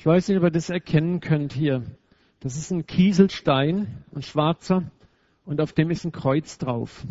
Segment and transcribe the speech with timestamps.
[0.00, 1.82] Ich weiß nicht, ob ihr das erkennen könnt hier.
[2.40, 4.90] Das ist ein Kieselstein, ein schwarzer,
[5.44, 7.04] und auf dem ist ein Kreuz drauf.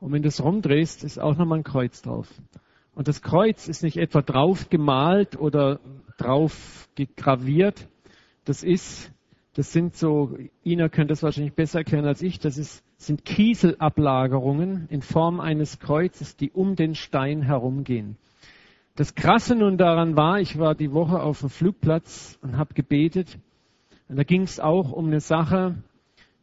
[0.00, 2.32] Und wenn du es rumdrehst, ist auch nochmal ein Kreuz drauf.
[2.94, 5.80] Und das Kreuz ist nicht etwa drauf gemalt oder
[6.16, 7.86] drauf gegraviert.
[8.46, 9.12] Das ist,
[9.52, 10.34] das sind so,
[10.64, 15.78] Ina könnte das wahrscheinlich besser erklären als ich, das ist, sind Kieselablagerungen in Form eines
[15.78, 18.16] Kreuzes, die um den Stein herumgehen.
[18.94, 23.38] Das Krasse nun daran war, ich war die Woche auf dem Flugplatz und habe gebetet.
[24.08, 25.82] Und da ging es auch um eine Sache,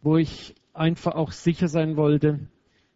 [0.01, 2.39] wo ich einfach auch sicher sein wollte,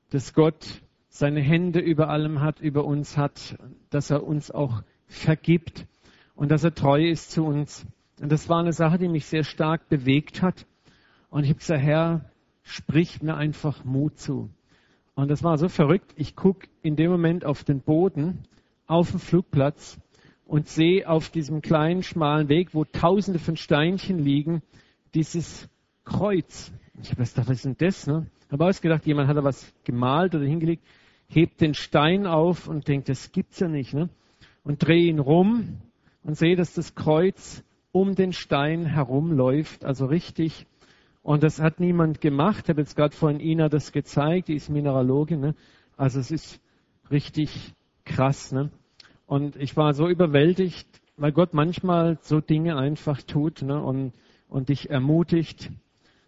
[0.10, 3.56] dass Gott seine Hände über allem hat, über uns hat,
[3.92, 5.86] dass er uns auch vergibt
[6.34, 7.86] und dass er treu ist zu uns.
[8.20, 10.66] Und das war eine Sache, die mich sehr stark bewegt hat.
[11.30, 12.26] Und ich habe gesagt, Herr,
[12.64, 14.50] sprich mir einfach Mut zu.
[15.14, 16.12] Und das war so verrückt.
[16.16, 18.48] Ich gucke in dem Moment auf den Boden,
[18.94, 20.00] auf dem Flugplatz
[20.46, 24.62] und sehe auf diesem kleinen, schmalen Weg, wo tausende von Steinchen liegen,
[25.14, 25.70] dieses
[26.06, 26.72] Kreuz.
[27.02, 28.08] Ich habe gedacht, was ist denn das?
[28.08, 28.28] Ne?
[28.52, 30.84] habe ausgedacht, jemand hat da was gemalt oder hingelegt
[31.28, 34.10] hebt den Stein auf und denkt, das gibt's ja nicht, ne?
[34.64, 35.80] Und drehe ihn rum
[36.24, 40.68] und sehe, dass das Kreuz um den Stein herumläuft, also richtig.
[41.22, 42.66] Und das hat niemand gemacht.
[42.66, 45.40] Ich habe jetzt gerade vorhin Ina das gezeigt, die ist Mineralogin.
[45.40, 45.56] Ne?
[45.98, 46.62] Also es ist
[47.12, 47.74] richtig
[48.06, 48.52] krass.
[48.52, 48.72] Ne?
[49.34, 53.82] Und ich war so überwältigt, weil Gott manchmal so Dinge einfach tut ne?
[53.82, 54.14] und,
[54.48, 55.72] und dich ermutigt.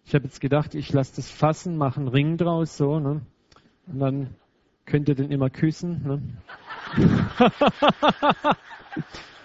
[0.04, 3.20] Ich habe jetzt gedacht, ich lasse das fassen, mache einen Ring draus, so, ne?
[3.86, 4.34] Und dann
[4.86, 6.02] könnt ihr den immer küssen.
[6.04, 6.20] Ne?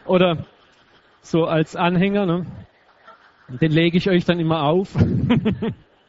[0.07, 0.47] Oder
[1.21, 2.25] so als Anhänger.
[2.25, 2.47] Ne?
[3.47, 4.95] Den lege ich euch dann immer auf.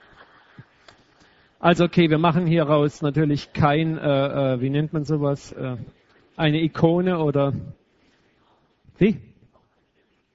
[1.61, 5.77] also okay, wir machen hier raus natürlich kein, äh, äh, wie nennt man sowas, äh,
[6.43, 7.53] eine Ikone oder
[8.98, 9.17] wie?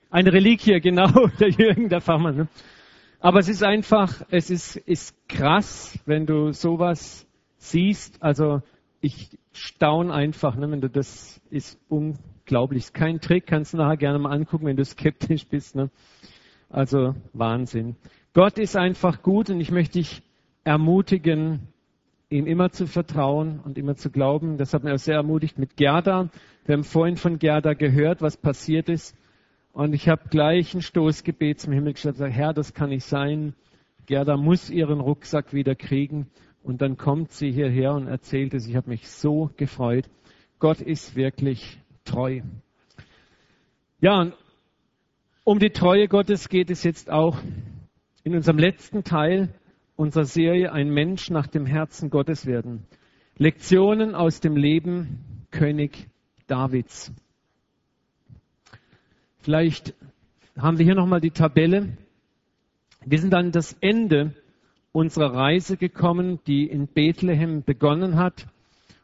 [0.09, 2.37] Eine Reliquie, genau, der Jürgen, der Fachmann.
[2.37, 2.47] Ne?
[3.19, 8.23] Aber es ist einfach, es ist, ist krass, wenn du sowas siehst.
[8.23, 8.61] Also
[9.01, 12.83] ich staune einfach, ne, wenn du das ist unglaublich.
[12.85, 15.75] Ist kein Trick, kannst du nachher gerne mal angucken, wenn du skeptisch bist.
[15.75, 15.89] Ne?
[16.69, 17.97] Also Wahnsinn.
[18.33, 20.21] Gott ist einfach gut und ich möchte dich
[20.63, 21.67] ermutigen,
[22.29, 24.57] ihm immer zu vertrauen und immer zu glauben.
[24.57, 26.29] Das hat mir auch sehr ermutigt mit Gerda.
[26.65, 29.15] Wir haben vorhin von Gerda gehört, was passiert ist.
[29.71, 33.53] Und ich habe gleich ein Stoßgebet zum Himmel gestellt, Herr, das kann nicht sein.
[34.07, 36.27] Gerda muss ihren Rucksack wieder kriegen.
[36.63, 38.67] Und dann kommt sie hierher und erzählt es.
[38.67, 40.09] Ich habe mich so gefreut.
[40.59, 42.41] Gott ist wirklich treu.
[44.01, 44.33] Ja, und
[45.43, 47.37] um die Treue Gottes geht es jetzt auch
[48.23, 49.49] in unserem letzten Teil
[49.97, 52.85] unserer Serie Ein Mensch nach dem Herzen Gottes werden.
[53.37, 56.07] Lektionen aus dem Leben König
[56.45, 57.11] Davids.
[59.39, 59.95] Vielleicht
[60.57, 61.97] haben wir hier nochmal die Tabelle.
[63.05, 64.33] Wir sind an das Ende
[64.91, 68.47] unserer Reise gekommen, die in Bethlehem begonnen hat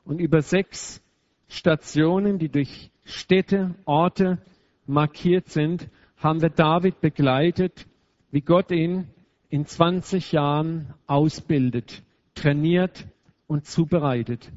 [0.06, 1.02] und über sechs
[1.48, 4.38] Stationen, die durch Städte, Orte
[4.86, 7.88] markiert sind, haben wir David begleitet,
[8.32, 9.08] wie Gott ihn
[9.54, 12.02] in 20 Jahren ausbildet,
[12.34, 13.06] trainiert
[13.46, 14.52] und zubereitet.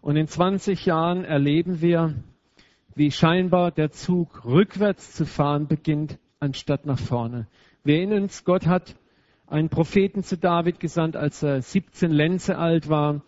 [0.00, 2.14] Und in 20 Jahren erleben wir,
[2.94, 7.48] wie scheinbar der Zug rückwärts zu fahren beginnt, anstatt nach vorne.
[7.84, 8.96] Wir erinnern uns, Gott hat
[9.46, 13.20] einen Propheten zu David gesandt, als er 17 Lenze alt war.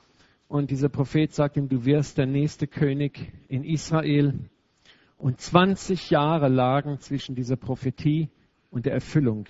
[0.49, 4.33] Und dieser Prophet sagt ihm, du wirst der nächste König in Israel.
[5.19, 8.31] Und 20 Jahre lagen zwischen dieser Prophetie
[8.71, 9.45] und der Erfüllung.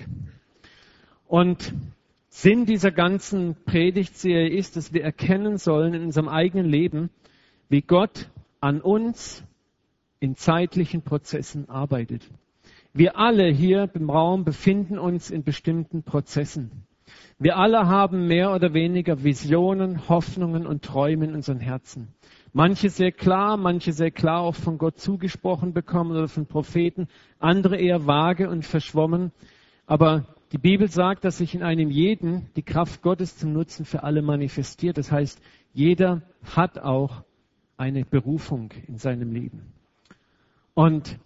[1.33, 1.73] Und
[2.29, 7.09] Sinn dieser ganzen Predigtserie ist, dass wir erkennen sollen in unserem eigenen Leben,
[7.71, 8.29] wie Gott
[8.61, 9.43] an uns
[10.21, 12.29] in zeitlichen Prozessen arbeitet.
[12.93, 16.71] Wir alle hier im Raum befinden uns in bestimmten Prozessen.
[17.39, 22.09] Wir alle haben mehr oder weniger Visionen, Hoffnungen und Träume in unseren Herzen.
[22.53, 27.79] Manche sehr klar, manche sehr klar auch von Gott zugesprochen bekommen oder von Propheten, andere
[27.79, 29.33] eher vage und verschwommen.
[29.87, 34.03] Aber die Bibel sagt, dass sich in einem jeden die Kraft Gottes zum Nutzen für
[34.03, 34.99] alle manifestiert.
[34.99, 35.41] Das heißt,
[35.73, 37.25] jeder hat auch
[37.79, 39.73] eine Berufung in seinem Leben.
[40.75, 41.19] Und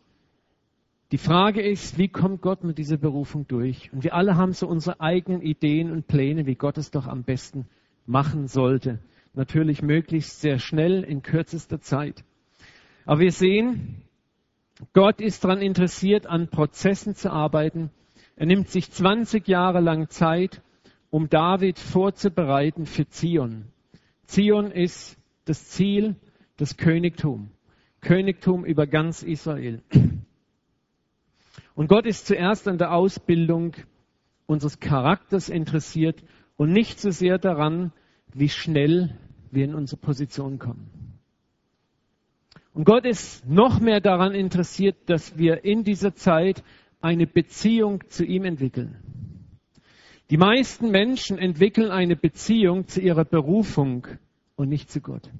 [1.13, 3.93] die Frage ist, wie kommt Gott mit dieser Berufung durch?
[3.93, 7.25] Und wir alle haben so unsere eigenen Ideen und Pläne, wie Gott es doch am
[7.25, 7.67] besten
[8.07, 9.01] machen sollte.
[9.35, 12.25] Natürlich möglichst sehr schnell, in kürzester Zeit.
[13.05, 14.03] Aber wir sehen,
[14.93, 17.91] Gott ist daran interessiert, an Prozessen zu arbeiten.
[18.37, 20.63] Er nimmt sich 20 Jahre lang Zeit,
[21.11, 23.65] um David vorzubereiten für Zion.
[24.27, 26.17] Zion ist das Ziel,
[26.59, 27.51] das Königtum.
[28.03, 29.83] Königtum über ganz Israel.
[31.75, 33.75] Und Gott ist zuerst an der Ausbildung
[34.47, 36.23] unseres Charakters interessiert
[36.57, 37.93] und nicht so sehr daran,
[38.35, 39.17] wie schnell
[39.51, 40.91] wir in unsere Position kommen.
[42.75, 46.63] Und Gott ist noch mehr daran interessiert, dass wir in dieser Zeit
[47.07, 48.97] eine Beziehung zu ihm entwickeln.
[50.31, 54.09] Die meisten Menschen entwickeln eine Beziehung zu ihrer Berufung
[54.57, 55.31] und nicht zu Gott.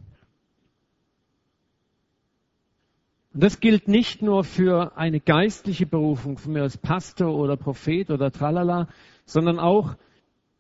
[3.35, 8.11] Und das gilt nicht nur für eine geistliche Berufung, von mir als Pastor oder Prophet
[8.11, 8.89] oder Tralala,
[9.25, 9.97] sondern auch,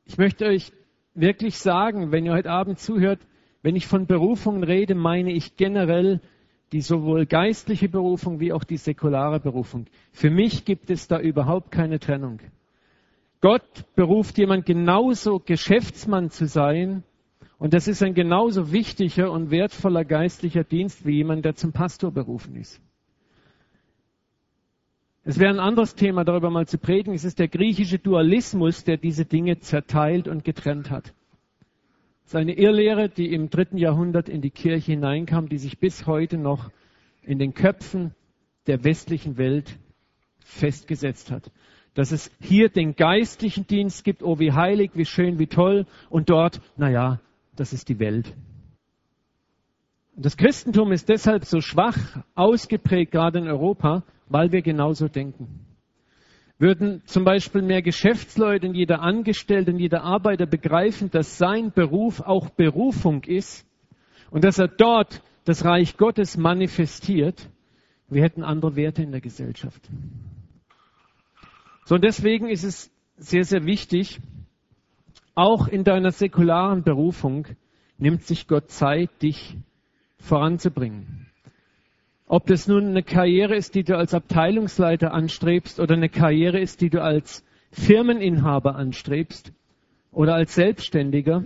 [0.07, 0.73] ich möchte euch
[1.15, 3.21] wirklich sagen, wenn ihr heute Abend zuhört,
[3.63, 6.21] wenn ich von Berufungen rede, meine ich generell
[6.73, 9.87] die sowohl geistliche Berufung wie auch die säkulare Berufung.
[10.13, 12.41] Für mich gibt es da überhaupt keine Trennung.
[13.41, 17.05] Gott beruft jemand genauso Geschäftsmann zu sein,
[17.59, 22.11] und das ist ein genauso wichtiger und wertvoller geistlicher Dienst wie jemand, der zum Pastor
[22.11, 22.81] berufen ist.
[25.25, 27.15] Es wäre ein anderes Thema, darüber mal zu predigen.
[27.15, 31.15] Es ist der griechische Dualismus, der diese Dinge zerteilt und getrennt hat.
[32.27, 36.09] Es ist eine Irrlehre, die im dritten Jahrhundert in die Kirche hineinkam, die sich bis
[36.09, 36.73] heute noch
[37.23, 38.17] in den Köpfen
[38.67, 39.79] der westlichen Welt
[40.41, 41.53] festgesetzt hat.
[41.95, 46.29] Dass es hier den geistlichen Dienst gibt, oh wie heilig, wie schön, wie toll, und
[46.29, 47.21] dort, naja,
[47.55, 48.35] das ist die Welt.
[50.17, 55.66] Das Christentum ist deshalb so schwach ausgeprägt, gerade in Europa, weil wir genauso denken.
[56.59, 62.21] Würden zum Beispiel mehr Geschäftsleute und jeder Angestellte und jeder Arbeiter begreifen, dass sein Beruf
[62.21, 63.67] auch Berufung ist
[64.31, 67.51] und dass er dort das Reich Gottes manifestiert,
[68.09, 69.83] wir hätten andere Werte in der Gesellschaft.
[71.85, 74.21] So, und deswegen ist es sehr, sehr wichtig,
[75.35, 77.47] auch in deiner säkularen Berufung
[77.99, 79.57] nimmt sich Gott Zeit, dich
[80.19, 81.26] voranzubringen.
[82.27, 86.81] Ob das nun eine Karriere ist, die du als Abteilungsleiter anstrebst oder eine Karriere ist,
[86.81, 89.53] die du als Firmeninhaber anstrebst
[90.11, 91.45] oder als Selbstständiger,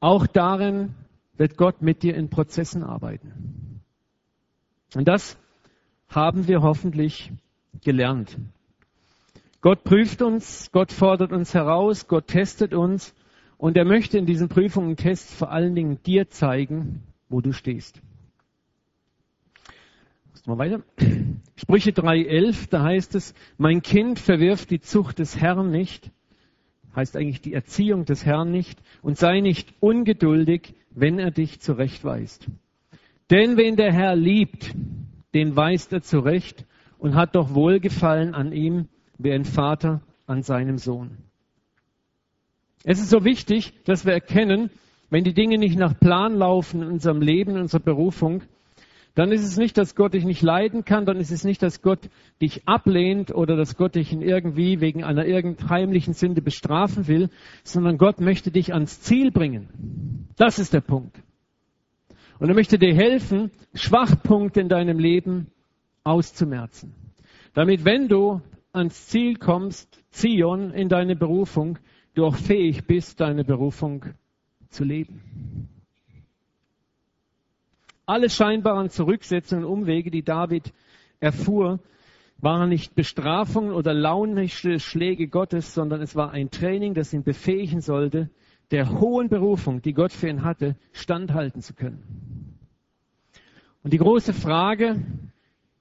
[0.00, 0.94] auch darin
[1.36, 3.80] wird Gott mit dir in Prozessen arbeiten.
[4.94, 5.38] Und das
[6.08, 7.30] haben wir hoffentlich
[7.82, 8.36] gelernt.
[9.60, 13.14] Gott prüft uns, Gott fordert uns heraus, Gott testet uns
[13.58, 17.52] und er möchte in diesen Prüfungen und Tests vor allen Dingen dir zeigen, wo du
[17.52, 18.02] stehst.
[20.46, 20.82] Mal weiter.
[21.56, 26.10] Sprüche 3,11, da heißt es, mein Kind verwirft die Zucht des Herrn nicht,
[26.94, 32.46] heißt eigentlich die Erziehung des Herrn nicht, und sei nicht ungeduldig, wenn er dich zurechtweist.
[33.30, 34.74] Denn wen der Herr liebt,
[35.32, 36.66] den weist er zurecht
[36.98, 41.16] und hat doch Wohlgefallen an ihm, wie ein Vater an seinem Sohn.
[42.84, 44.68] Es ist so wichtig, dass wir erkennen,
[45.08, 48.42] wenn die Dinge nicht nach Plan laufen in unserem Leben, in unserer Berufung,
[49.14, 51.82] dann ist es nicht, dass Gott dich nicht leiden kann, dann ist es nicht, dass
[51.82, 52.10] Gott
[52.42, 57.30] dich ablehnt oder dass Gott dich in irgendwie wegen einer irgendeiner heimlichen Sünde bestrafen will,
[57.62, 60.26] sondern Gott möchte dich ans Ziel bringen.
[60.36, 61.22] Das ist der Punkt.
[62.40, 65.46] Und er möchte dir helfen, Schwachpunkte in deinem Leben
[66.02, 66.92] auszumerzen.
[67.54, 68.40] Damit, wenn du
[68.72, 71.78] ans Ziel kommst, Zion, in deine Berufung,
[72.14, 74.04] du auch fähig bist, deine Berufung
[74.70, 75.68] zu leben.
[78.06, 80.72] Alle scheinbaren Zurücksetzungen und Umwege, die David
[81.20, 81.80] erfuhr,
[82.38, 87.80] waren nicht Bestrafungen oder launische Schläge Gottes, sondern es war ein Training, das ihn befähigen
[87.80, 88.28] sollte,
[88.70, 92.58] der hohen Berufung, die Gott für ihn hatte, standhalten zu können.
[93.82, 95.02] Und die große Frage,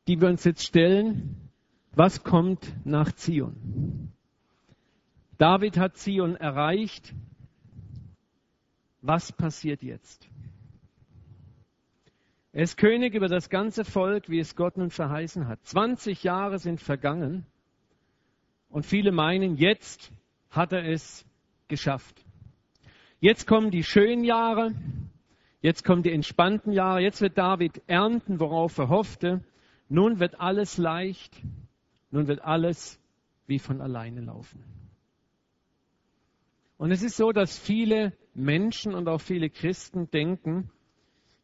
[0.07, 1.50] die wir uns jetzt stellen,
[1.95, 4.12] was kommt nach Zion?
[5.38, 7.13] David hat Zion erreicht.
[9.01, 10.29] Was passiert jetzt?
[12.55, 15.60] Er ist König über das ganze Volk, wie es Gott nun verheißen hat.
[15.63, 17.48] 20 Jahre sind vergangen
[18.69, 20.12] und viele meinen, jetzt
[20.51, 21.25] hat er es
[21.67, 22.24] geschafft.
[23.19, 24.72] Jetzt kommen die schönen Jahre,
[25.62, 29.43] jetzt kommen die entspannten Jahre, jetzt wird David ernten, worauf er hoffte.
[29.89, 31.36] Nun wird alles leicht.
[32.12, 33.00] Nun wird alles
[33.48, 34.63] wie von alleine laufen.
[36.77, 40.69] Und es ist so, dass viele Menschen und auch viele Christen denken,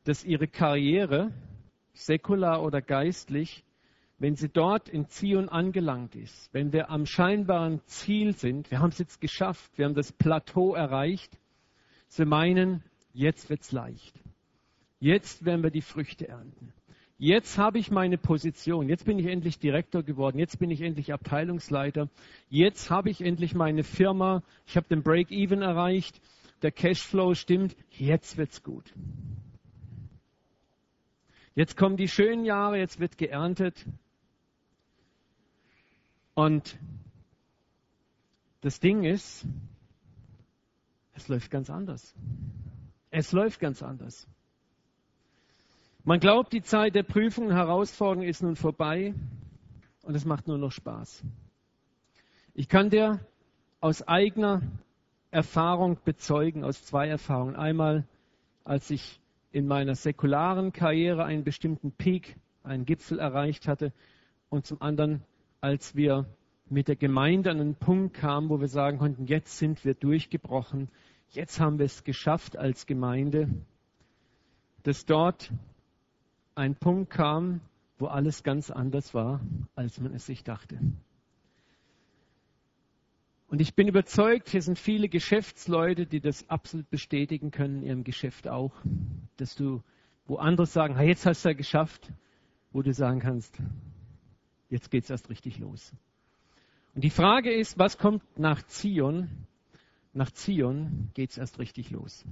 [0.09, 1.31] dass ihre Karriere,
[1.93, 3.63] säkular oder geistlich,
[4.17, 8.89] wenn sie dort in Zion angelangt ist, wenn wir am scheinbaren Ziel sind, wir haben
[8.89, 11.37] es jetzt geschafft, wir haben das Plateau erreicht,
[12.07, 14.19] sie meinen, jetzt wird es leicht.
[14.99, 16.73] Jetzt werden wir die Früchte ernten.
[17.19, 18.89] Jetzt habe ich meine Position.
[18.89, 20.39] Jetzt bin ich endlich Direktor geworden.
[20.39, 22.09] Jetzt bin ich endlich Abteilungsleiter.
[22.49, 24.41] Jetzt habe ich endlich meine Firma.
[24.65, 26.19] Ich habe den Break-Even erreicht.
[26.63, 27.75] Der Cashflow stimmt.
[27.91, 28.91] Jetzt wird's gut.
[31.59, 32.77] Jetzt kommen die schönen Jahre.
[32.77, 33.85] Jetzt wird geerntet.
[36.33, 36.79] Und
[38.61, 39.45] das Ding ist,
[41.15, 42.15] es läuft ganz anders.
[43.11, 44.25] Es läuft ganz anders.
[46.05, 49.13] Man glaubt, die Zeit der Prüfungen und Herausforderungen ist nun vorbei
[50.03, 51.25] und es macht nur noch Spaß.
[52.53, 53.19] Ich kann dir
[53.81, 54.61] aus eigener
[55.29, 57.57] Erfahrung bezeugen, aus zwei Erfahrungen.
[57.57, 58.07] Einmal,
[58.63, 59.19] als ich
[59.51, 63.91] in meiner säkularen Karriere einen bestimmten Peak, einen Gipfel erreicht hatte
[64.49, 65.23] und zum anderen,
[65.61, 66.25] als wir
[66.69, 70.89] mit der Gemeinde an einen Punkt kamen, wo wir sagen konnten, jetzt sind wir durchgebrochen,
[71.31, 73.49] jetzt haben wir es geschafft als Gemeinde,
[74.83, 75.51] dass dort
[76.55, 77.61] ein Punkt kam,
[77.97, 79.41] wo alles ganz anders war,
[79.75, 80.79] als man es sich dachte.
[83.49, 88.03] Und ich bin überzeugt, hier sind viele Geschäftsleute, die das absolut bestätigen können, in ihrem
[88.03, 88.73] Geschäft auch,
[89.37, 89.81] dass du,
[90.27, 92.11] wo andere sagen, hey, jetzt hast du ja geschafft,
[92.71, 93.57] wo du sagen kannst,
[94.69, 95.91] jetzt geht es erst richtig los.
[96.93, 99.29] Und die Frage ist, was kommt nach Zion?
[100.13, 102.25] Nach Zion geht es erst richtig los.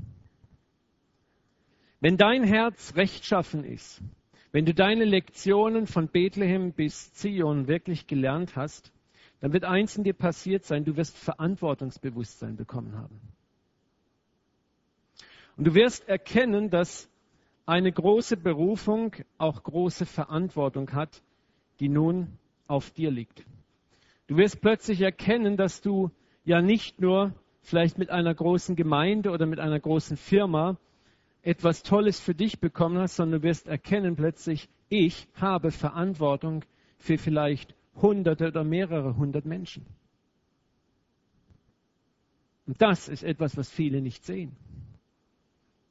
[2.00, 4.04] Wenn dein Herz rechtschaffen ist,
[4.52, 8.92] wenn du deine Lektionen von Bethlehem bis Zion wirklich gelernt hast,
[9.40, 13.20] dann wird eins in dir passiert sein, du wirst Verantwortungsbewusstsein bekommen haben.
[15.58, 17.10] Und du wirst erkennen, dass
[17.66, 21.22] eine große Berufung auch große Verantwortung hat,
[21.80, 23.44] die nun auf dir liegt.
[24.28, 26.12] Du wirst plötzlich erkennen, dass du
[26.46, 30.78] ja nicht nur vielleicht mit einer großen Gemeinde oder mit einer großen Firma
[31.42, 36.64] etwas Tolles für dich bekommen hast, sondern du wirst erkennen plötzlich, ich habe Verantwortung
[36.98, 39.86] für vielleicht Hunderte oder mehrere hundert Menschen.
[42.66, 44.56] Und das ist etwas, was viele nicht sehen.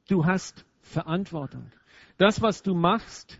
[0.07, 1.71] Du hast Verantwortung.
[2.17, 3.39] Das, was du machst,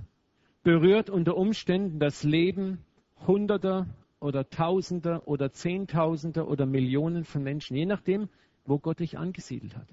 [0.63, 2.79] berührt unter Umständen das Leben
[3.25, 3.87] Hunderter
[4.19, 8.27] oder Tausender oder Zehntausender oder Millionen von Menschen, je nachdem,
[8.65, 9.87] wo Gott dich angesiedelt hat.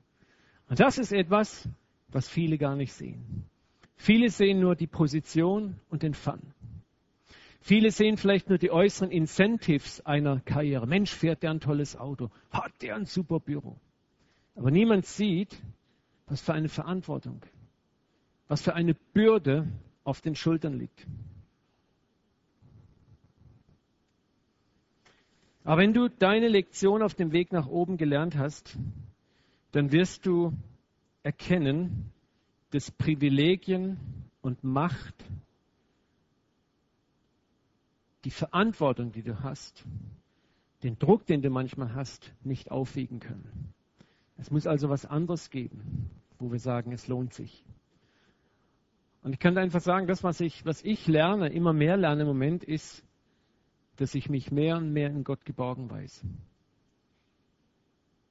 [0.68, 1.68] Und das ist etwas,
[2.08, 3.44] was viele gar nicht sehen.
[3.96, 6.40] Viele sehen nur die Position und den Fun.
[7.66, 10.86] Viele sehen vielleicht nur die äußeren Incentives einer Karriere.
[10.86, 13.78] Mensch, fährt der ein tolles Auto, hat der ein super Büro.
[14.54, 15.62] Aber niemand sieht,
[16.26, 17.40] was für eine Verantwortung,
[18.48, 19.66] was für eine Bürde
[20.04, 21.06] auf den Schultern liegt.
[25.64, 28.76] Aber wenn du deine Lektion auf dem Weg nach oben gelernt hast,
[29.72, 30.52] dann wirst du
[31.22, 32.12] erkennen,
[32.72, 33.96] dass Privilegien
[34.42, 35.14] und Macht
[38.24, 39.84] die Verantwortung, die du hast,
[40.82, 43.72] den Druck, den du manchmal hast, nicht aufwiegen können.
[44.36, 47.64] Es muss also was anderes geben, wo wir sagen, es lohnt sich.
[49.22, 52.28] Und ich kann einfach sagen, das, was ich, was ich lerne, immer mehr lerne im
[52.28, 53.04] Moment, ist,
[53.96, 56.24] dass ich mich mehr und mehr in Gott geborgen weiß.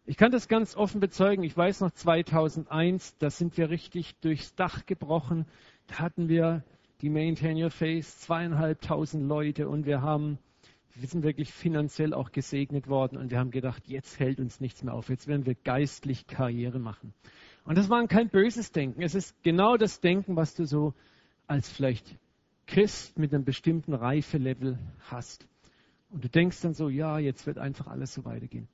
[0.05, 1.43] Ich kann das ganz offen bezeugen.
[1.43, 5.45] Ich weiß noch 2001, da sind wir richtig durchs Dach gebrochen.
[5.87, 6.63] Da hatten wir
[7.03, 10.39] die Maintain Your Face, zweieinhalbtausend Leute und wir haben,
[10.95, 14.83] wir sind wirklich finanziell auch gesegnet worden und wir haben gedacht, jetzt hält uns nichts
[14.83, 17.13] mehr auf, jetzt werden wir geistlich Karriere machen.
[17.65, 19.01] Und das war kein böses Denken.
[19.01, 20.93] Es ist genau das Denken, was du so
[21.45, 22.17] als vielleicht
[22.67, 24.79] Christ mit einem bestimmten Reifelevel
[25.09, 25.45] hast.
[26.09, 28.69] Und du denkst dann so, ja, jetzt wird einfach alles so weitergehen.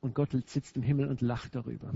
[0.00, 1.92] Und Gott sitzt im Himmel und lacht darüber.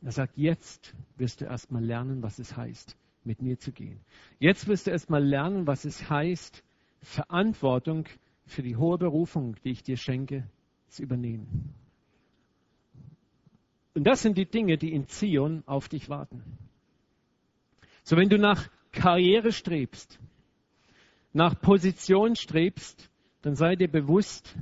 [0.00, 4.00] Er sagt, jetzt wirst du erstmal lernen, was es heißt, mit mir zu gehen.
[4.38, 6.62] Jetzt wirst du erstmal lernen, was es heißt,
[7.02, 8.06] Verantwortung
[8.46, 10.46] für die hohe Berufung, die ich dir schenke,
[10.88, 11.74] zu übernehmen.
[13.94, 16.42] Und das sind die Dinge, die in Zion auf dich warten.
[18.02, 20.18] So, wenn du nach Karriere strebst,
[21.32, 23.10] nach Position strebst,
[23.42, 24.56] dann sei dir bewusst,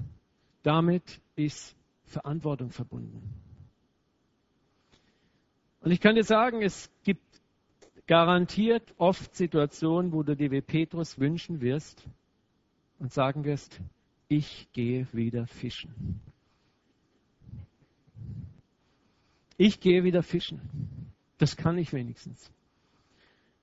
[0.63, 3.23] damit ist Verantwortung verbunden.
[5.81, 7.42] Und ich kann dir sagen, es gibt
[8.13, 12.07] garantiert oft Situationen, wo du dir wie Petrus wünschen wirst
[12.99, 13.81] und sagen wirst,
[14.29, 16.21] ich gehe wieder fischen.
[19.57, 20.61] Ich gehe wieder fischen.
[21.39, 22.53] Das kann ich wenigstens.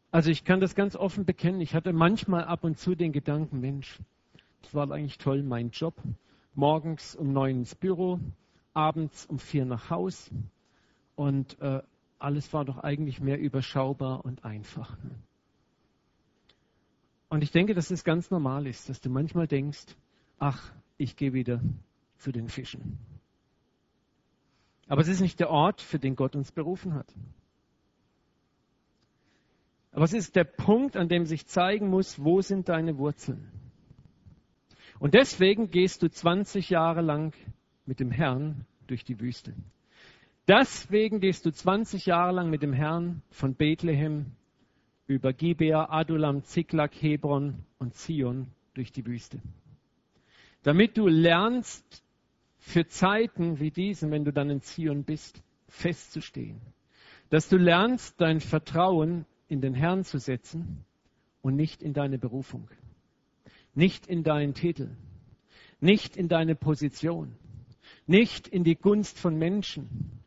[0.10, 1.62] Also ich kann das ganz offen bekennen.
[1.62, 4.00] Ich hatte manchmal ab und zu den Gedanken, Mensch,
[4.64, 5.94] das war eigentlich toll, mein Job.
[6.56, 8.20] Morgens um neun ins Büro,
[8.74, 10.32] abends um vier nach Haus.
[11.16, 11.84] Und äh,
[12.20, 14.98] alles war doch eigentlich mehr überschaubar und einfach.
[17.30, 19.96] Und ich denke, dass es ganz normal ist, dass du manchmal denkst,
[20.38, 21.62] ach, ich gehe wieder
[22.18, 22.98] zu den Fischen.
[24.88, 27.14] Aber es ist nicht der Ort, für den Gott uns berufen hat.
[29.92, 33.52] Aber es ist der Punkt, an dem sich zeigen muss, wo sind deine Wurzeln?
[35.00, 37.34] Und deswegen gehst du 20 Jahre lang
[37.86, 39.54] mit dem Herrn durch die Wüste.
[40.50, 44.32] Deswegen gehst du 20 Jahre lang mit dem Herrn von Bethlehem
[45.06, 49.40] über Gibea, Adulam, Ziklag, Hebron und Zion durch die Wüste.
[50.64, 52.04] Damit du lernst,
[52.58, 56.60] für Zeiten wie diesen, wenn du dann in Zion bist, festzustehen.
[57.30, 60.84] Dass du lernst, dein Vertrauen in den Herrn zu setzen
[61.44, 62.68] und nicht in deine Berufung,
[63.76, 64.90] nicht in deinen Titel,
[65.80, 67.36] nicht in deine Position,
[68.08, 70.19] nicht in die Gunst von Menschen,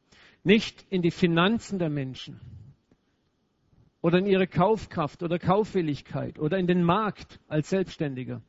[0.44, 2.40] nicht in die Finanzen der Menschen
[4.00, 8.42] oder in ihre Kaufkraft oder Kaufwilligkeit oder in den Markt als Selbstständiger.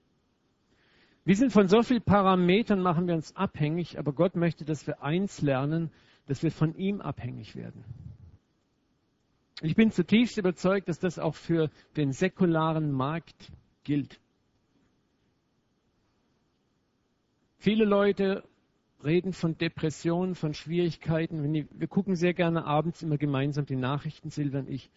[1.25, 5.03] Wir sind von so vielen Parametern, machen wir uns abhängig, aber Gott möchte, dass wir
[5.03, 5.91] eins lernen,
[6.25, 7.85] dass wir von ihm abhängig werden.
[9.61, 13.51] Ich bin zutiefst überzeugt, dass das auch für den säkularen Markt
[13.83, 14.19] gilt.
[17.57, 18.43] Viele Leute
[19.03, 21.43] reden von Depressionen, von Schwierigkeiten.
[21.53, 24.89] Wir gucken sehr gerne abends immer gemeinsam die Nachrichten, Silvia und ich.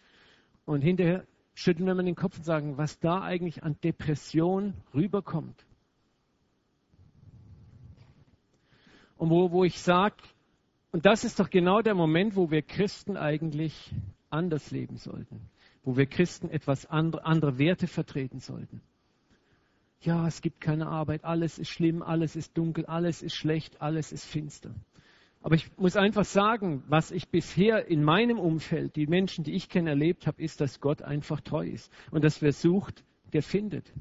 [0.65, 5.65] Und hinterher schütteln wir mal den Kopf und sagen, was da eigentlich an Depression rüberkommt.
[9.17, 10.15] Und wo, wo ich sage,
[10.91, 13.93] und das ist doch genau der Moment, wo wir Christen eigentlich
[14.29, 15.49] anders leben sollten,
[15.83, 18.81] wo wir Christen etwas andere, andere Werte vertreten sollten.
[20.01, 24.11] Ja, es gibt keine Arbeit, alles ist schlimm, alles ist dunkel, alles ist schlecht, alles
[24.11, 24.73] ist finster.
[25.41, 29.69] Aber ich muss einfach sagen, was ich bisher in meinem Umfeld, die Menschen, die ich
[29.69, 31.91] kenne, erlebt habe, ist, dass Gott einfach treu ist.
[32.11, 33.91] Und dass wer sucht, der findet.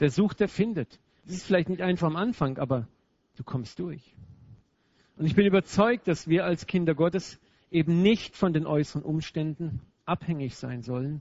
[0.00, 0.98] Der sucht, der findet.
[1.24, 2.88] Das ist vielleicht nicht einfach am Anfang, aber
[3.36, 4.14] du kommst durch.
[5.16, 7.38] Und ich bin überzeugt, dass wir als Kinder Gottes
[7.70, 11.20] eben nicht von den äußeren Umständen abhängig sein sollen,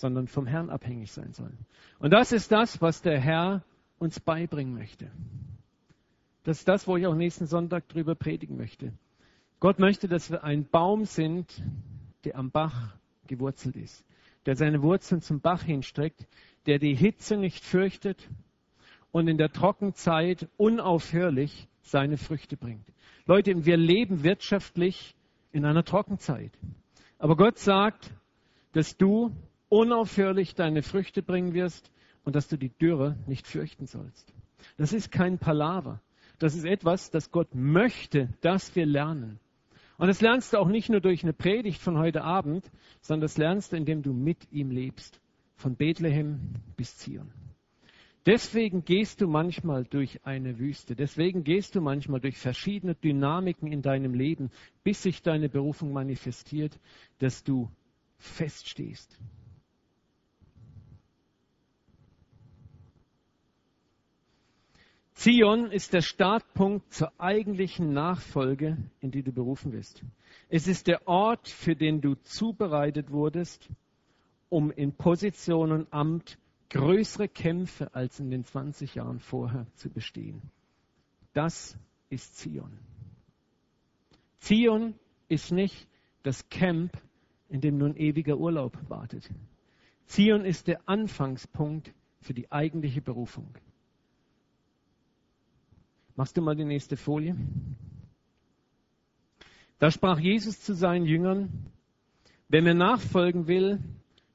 [0.00, 1.58] sondern vom Herrn abhängig sein sollen.
[1.98, 3.62] Und das ist das, was der Herr
[3.98, 5.10] uns beibringen möchte.
[6.44, 8.92] Das ist das, wo ich auch nächsten Sonntag drüber predigen möchte.
[9.60, 11.62] Gott möchte, dass wir ein Baum sind,
[12.24, 12.96] der am Bach
[13.26, 14.04] gewurzelt ist,
[14.46, 16.26] der seine Wurzeln zum Bach hinstreckt,
[16.66, 18.28] der die Hitze nicht fürchtet
[19.12, 22.86] und in der Trockenzeit unaufhörlich seine Früchte bringt.
[23.26, 25.14] Leute, wir leben wirtschaftlich
[25.52, 26.52] in einer Trockenzeit.
[27.18, 28.12] Aber Gott sagt,
[28.72, 29.30] dass du
[29.70, 31.90] unaufhörlich deine Früchte bringen wirst
[32.24, 34.34] und dass du die Dürre nicht fürchten sollst.
[34.76, 36.02] Das ist kein Palaver.
[36.38, 39.40] Das ist etwas, das Gott möchte, dass wir lernen.
[39.96, 43.36] Und das lernst du auch nicht nur durch eine Predigt von heute Abend, sondern das
[43.36, 45.20] lernst du, indem du mit ihm lebst.
[45.56, 47.30] Von Bethlehem bis Zion.
[48.26, 50.96] Deswegen gehst du manchmal durch eine Wüste.
[50.96, 54.50] Deswegen gehst du manchmal durch verschiedene Dynamiken in deinem Leben,
[54.84, 56.78] bis sich deine Berufung manifestiert,
[57.18, 57.70] dass du
[58.18, 59.18] feststehst.
[65.20, 70.02] Zion ist der Startpunkt zur eigentlichen Nachfolge, in die du berufen bist.
[70.48, 73.68] Es ist der Ort, für den du zubereitet wurdest,
[74.48, 76.38] um in Position und Amt
[76.70, 80.40] größere Kämpfe als in den 20 Jahren vorher zu bestehen.
[81.34, 81.76] Das
[82.08, 82.78] ist Zion.
[84.38, 84.94] Zion
[85.28, 85.86] ist nicht
[86.22, 86.96] das Camp,
[87.50, 89.28] in dem nun ewiger Urlaub wartet.
[90.06, 93.54] Zion ist der Anfangspunkt für die eigentliche Berufung.
[96.20, 97.34] Machst du mal die nächste Folie?
[99.78, 101.48] Da sprach Jesus zu seinen Jüngern,
[102.50, 103.78] wer mir nachfolgen will,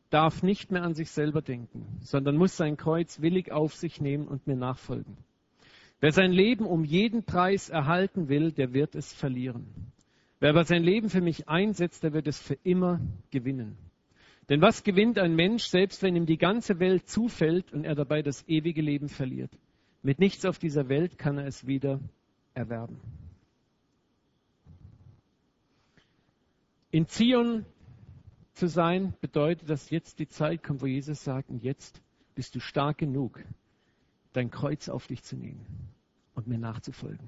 [0.09, 4.27] darf nicht mehr an sich selber denken, sondern muss sein Kreuz willig auf sich nehmen
[4.27, 5.15] und mir nachfolgen.
[5.99, 9.67] Wer sein Leben um jeden Preis erhalten will, der wird es verlieren.
[10.39, 13.77] Wer aber sein Leben für mich einsetzt, der wird es für immer gewinnen.
[14.49, 18.23] Denn was gewinnt ein Mensch, selbst wenn ihm die ganze Welt zufällt und er dabei
[18.23, 19.51] das ewige Leben verliert?
[20.05, 21.99] Mit nichts auf dieser Welt kann er es wieder
[22.53, 23.01] erwerben.
[26.91, 27.65] In Zion
[28.53, 32.03] zu sein bedeutet, dass jetzt die Zeit kommt, wo Jesus sagt, und jetzt
[32.35, 33.43] bist du stark genug,
[34.31, 35.65] dein Kreuz auf dich zu nehmen
[36.35, 37.27] und mir nachzufolgen.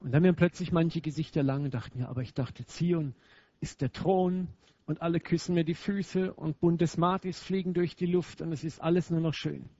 [0.00, 3.14] Und dann haben plötzlich manche Gesichter lang und dachten, ja, aber ich dachte, Zion
[3.62, 4.48] ist der Thron
[4.84, 8.62] und alle küssen mir die Füße und bunte Smarties fliegen durch die Luft und es
[8.62, 9.70] ist alles nur noch schön.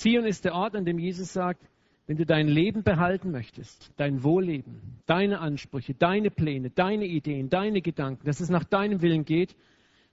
[0.00, 1.62] Zion ist der Ort, an dem Jesus sagt,
[2.06, 7.82] wenn du dein Leben behalten möchtest, dein Wohlleben, deine Ansprüche, deine Pläne, deine Ideen, deine
[7.82, 9.54] Gedanken, dass es nach deinem Willen geht,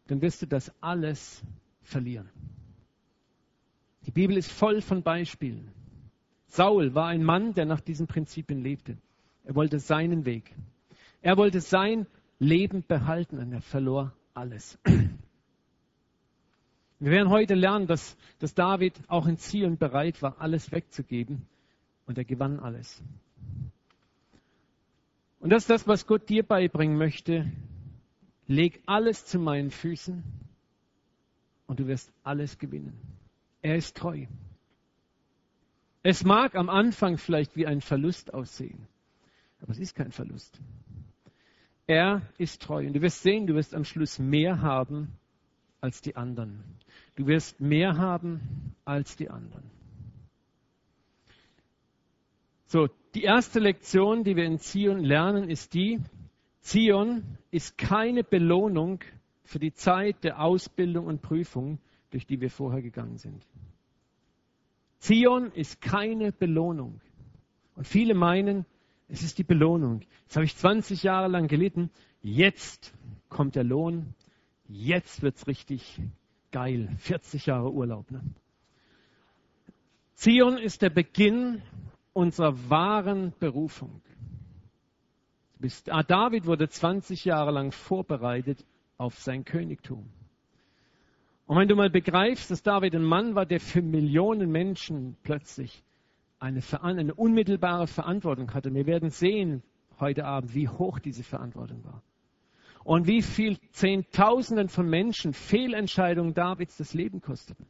[0.08, 1.42] dann wirst du das alles
[1.84, 2.30] verlieren.
[4.06, 5.72] Die Bibel ist voll von Beispielen.
[6.48, 8.98] Saul war ein Mann, der nach diesen Prinzipien lebte.
[9.46, 10.54] Er wollte seinen Weg.
[11.22, 12.08] Er wollte sein
[12.40, 14.78] Leben behalten und er verlor alles.
[17.00, 21.46] Wir werden heute lernen, dass, dass David auch in Zion bereit war, alles wegzugeben
[22.08, 23.04] und er gewann alles.
[25.40, 27.52] Und das ist das, was Gott dir beibringen möchte.
[28.48, 30.24] Leg alles zu meinen Füßen
[31.68, 32.98] und du wirst alles gewinnen.
[33.62, 34.26] Er ist treu.
[36.02, 38.88] Es mag am Anfang vielleicht wie ein Verlust aussehen,
[39.62, 40.60] aber es ist kein Verlust.
[41.86, 45.14] Er ist treu und du wirst sehen, du wirst am Schluss mehr haben
[45.88, 46.62] als die anderen.
[47.16, 49.64] Du wirst mehr haben als die anderen.
[52.66, 56.02] So, die erste Lektion, die wir in Zion lernen, ist die,
[56.60, 59.00] Zion ist keine Belohnung
[59.46, 61.80] für die Zeit der Ausbildung und Prüfung,
[62.12, 63.48] durch die wir vorher gegangen sind.
[65.00, 67.00] Zion ist keine Belohnung.
[67.76, 68.66] Und viele meinen,
[69.08, 70.02] es ist die Belohnung.
[70.24, 72.94] Jetzt habe ich 20 Jahre lang gelitten, jetzt
[73.30, 74.14] kommt der Lohn,
[74.68, 76.02] jetzt wird es richtig
[76.52, 76.90] geil.
[77.00, 78.10] 40 Jahre Urlaub.
[78.12, 78.22] Ne?
[80.14, 81.62] Zion ist der Beginn
[82.14, 84.02] unserer wahren Berufung.
[85.90, 88.64] Ah, David wurde 20 Jahre lang vorbereitet
[88.98, 90.10] auf sein Königtum.
[91.46, 95.84] Und wenn du mal begreifst, dass David ein Mann war, der für Millionen Menschen plötzlich
[96.40, 99.64] eine, eine unmittelbare Verantwortung hatte, wir werden sehen
[100.00, 102.04] heute Abend, wie hoch diese Verantwortung war.
[102.88, 107.66] Und wie viel Zehntausenden von Menschen Fehlentscheidungen Davids das Leben kosteten.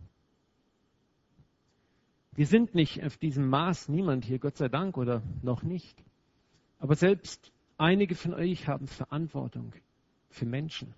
[2.35, 6.03] Wir sind nicht auf diesem Maß, niemand hier, Gott sei Dank, oder noch nicht.
[6.77, 9.73] Aber selbst einige von euch haben Verantwortung
[10.29, 10.93] für Menschen.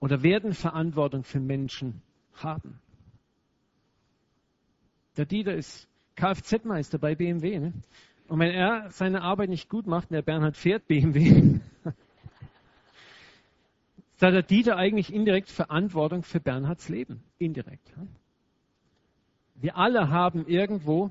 [0.00, 2.00] Oder werden Verantwortung für Menschen
[2.32, 2.80] haben.
[5.18, 7.58] Der Dieter ist Kfz-Meister bei BMW.
[7.58, 7.72] Ne?
[8.28, 11.60] Und wenn er seine Arbeit nicht gut macht, und der Bernhard fährt BMW,
[14.18, 17.22] da der Dieter eigentlich indirekt Verantwortung für Bernhards Leben.
[17.38, 17.92] Indirekt.
[19.54, 21.10] Wir alle haben irgendwo,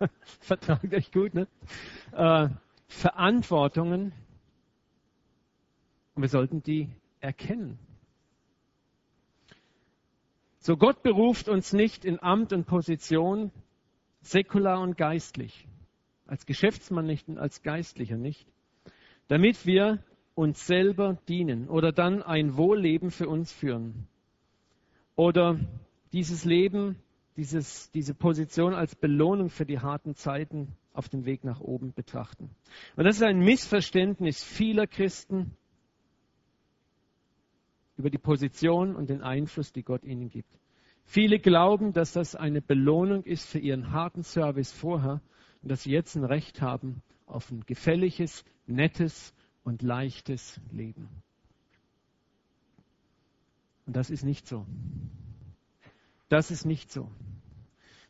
[0.40, 1.46] vertragt euch gut, ne?
[2.12, 2.48] Äh,
[2.88, 4.12] Verantwortungen
[6.14, 6.88] und wir sollten die
[7.20, 7.78] erkennen.
[10.58, 13.50] So Gott beruft uns nicht in Amt und Position,
[14.20, 15.66] säkular und geistlich,
[16.26, 18.46] als Geschäftsmann nicht und als Geistlicher nicht,
[19.28, 20.02] damit wir
[20.34, 24.06] uns selber dienen oder dann ein Wohlleben für uns führen.
[25.16, 25.58] Oder
[26.12, 26.96] dieses Leben,
[27.36, 32.50] dieses, diese Position als Belohnung für die harten Zeiten auf dem Weg nach oben betrachten.
[32.96, 35.56] Und das ist ein Missverständnis vieler Christen
[37.96, 40.58] über die Position und den Einfluss, die Gott ihnen gibt.
[41.04, 45.20] Viele glauben, dass das eine Belohnung ist für ihren harten Service vorher
[45.62, 51.08] und dass sie jetzt ein Recht haben auf ein gefälliges, nettes und leichtes Leben.
[53.86, 54.66] Und das ist nicht so.
[56.28, 57.10] Das ist nicht so.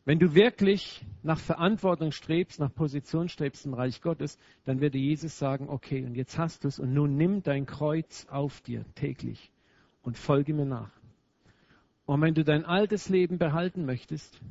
[0.03, 5.37] Wenn du wirklich nach Verantwortung strebst, nach Position strebst im Reich Gottes, dann würde Jesus
[5.37, 9.51] sagen, okay, und jetzt hast du es und nun nimm dein Kreuz auf dir täglich
[10.01, 10.91] und folge mir nach.
[12.05, 14.41] Und wenn du dein altes Leben behalten möchtest,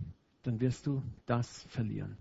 [0.44, 2.16] dann wirst du das verlieren.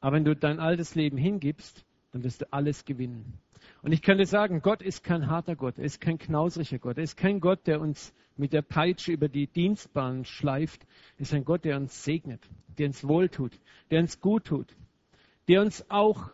[0.00, 3.38] Aber wenn du dein altes Leben hingibst, dann wirst du alles gewinnen.
[3.82, 7.04] Und ich dir sagen, Gott ist kein harter Gott, er ist kein knausriger Gott, er
[7.04, 11.44] ist kein Gott, der uns mit der Peitsche über die Dienstbahn schleift, er ist ein
[11.44, 12.40] Gott, der uns segnet,
[12.78, 13.58] der uns wohltut,
[13.90, 14.76] der uns gut tut,
[15.48, 16.30] der uns auch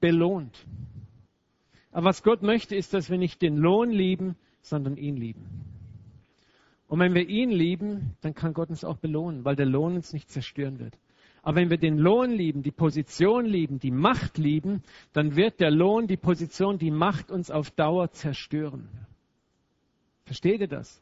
[0.00, 0.66] belohnt.
[1.92, 5.64] Aber was Gott möchte, ist, dass wir nicht den Lohn lieben, sondern ihn lieben.
[6.88, 10.12] Und wenn wir ihn lieben, dann kann Gott uns auch belohnen, weil der Lohn uns
[10.12, 10.96] nicht zerstören wird.
[11.46, 14.82] Aber wenn wir den Lohn lieben, die Position lieben, die Macht lieben,
[15.12, 18.88] dann wird der Lohn, die Position, die Macht uns auf Dauer zerstören.
[20.24, 21.00] Versteht ihr das?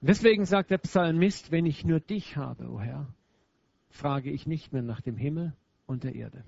[0.00, 3.14] deswegen sagt der Psalmist, wenn ich nur dich habe, o oh Herr,
[3.90, 5.52] frage ich nicht mehr nach dem Himmel
[5.84, 6.44] und der Erde.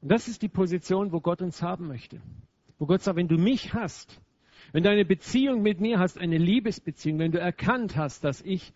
[0.00, 2.20] Und das ist die Position, wo Gott uns haben möchte.
[2.80, 4.20] Wo Gott sagt, wenn du mich hast,
[4.72, 8.72] wenn du eine Beziehung mit mir hast, eine Liebesbeziehung, wenn du erkannt hast, dass ich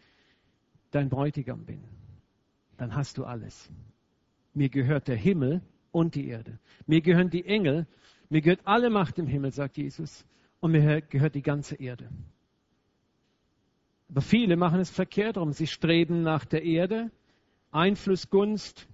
[0.91, 1.83] dein Bräutigam bin,
[2.77, 3.71] dann hast du alles.
[4.55, 6.59] Mir gehört der Himmel und die Erde.
[6.87, 7.87] Mir gehören die Engel.
[8.29, 10.27] Mir gehört alle Macht im Himmel, sagt Jesus.
[10.61, 12.09] Und mir gehört die ganze Erde.
[14.09, 15.53] Aber viele machen es verkehrt rum.
[15.53, 17.11] Sie streben nach der Erde,
[17.71, 18.89] Einfluss, Gunst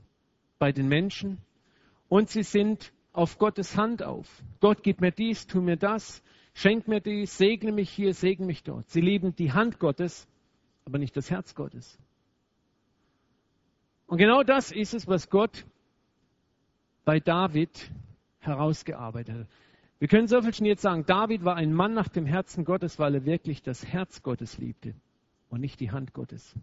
[0.59, 1.39] bei den Menschen
[2.09, 4.43] und sie sind auf Gottes Hand auf.
[4.61, 8.65] Gott gib mir dies, tu mir das, schenk mir dies, segne mich hier, segne mich
[8.65, 8.91] dort.
[8.91, 10.27] Sie lieben die Hand Gottes,
[10.85, 11.99] aber nicht das Herz Gottes.
[14.07, 15.65] Und genau das ist es, was Gott
[17.05, 17.91] bei David
[18.41, 19.47] herausgearbeitet hat.
[19.99, 22.99] Wir können so viel schon jetzt sagen, David war ein Mann nach dem Herzen Gottes,
[22.99, 24.95] weil er wirklich das Herz Gottes liebte
[25.49, 26.55] und nicht die Hand Gottes.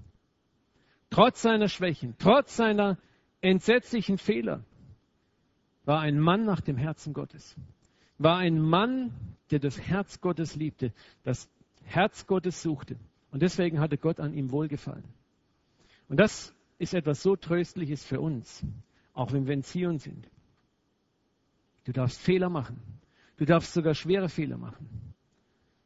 [1.09, 2.97] Trotz seiner Schwächen, trotz seiner
[3.41, 4.63] entsetzlichen Fehler,
[5.85, 7.55] war ein Mann nach dem Herzen Gottes.
[8.19, 9.11] War ein Mann,
[9.49, 11.49] der das Herz Gottes liebte, das
[11.83, 12.97] Herz Gottes suchte.
[13.31, 15.05] Und deswegen hatte Gott an ihm wohlgefallen.
[16.09, 18.65] Und das ist etwas so Tröstliches für uns,
[19.13, 20.29] auch wenn wir in Zion sind.
[21.85, 22.79] Du darfst Fehler machen.
[23.37, 25.13] Du darfst sogar schwere Fehler machen.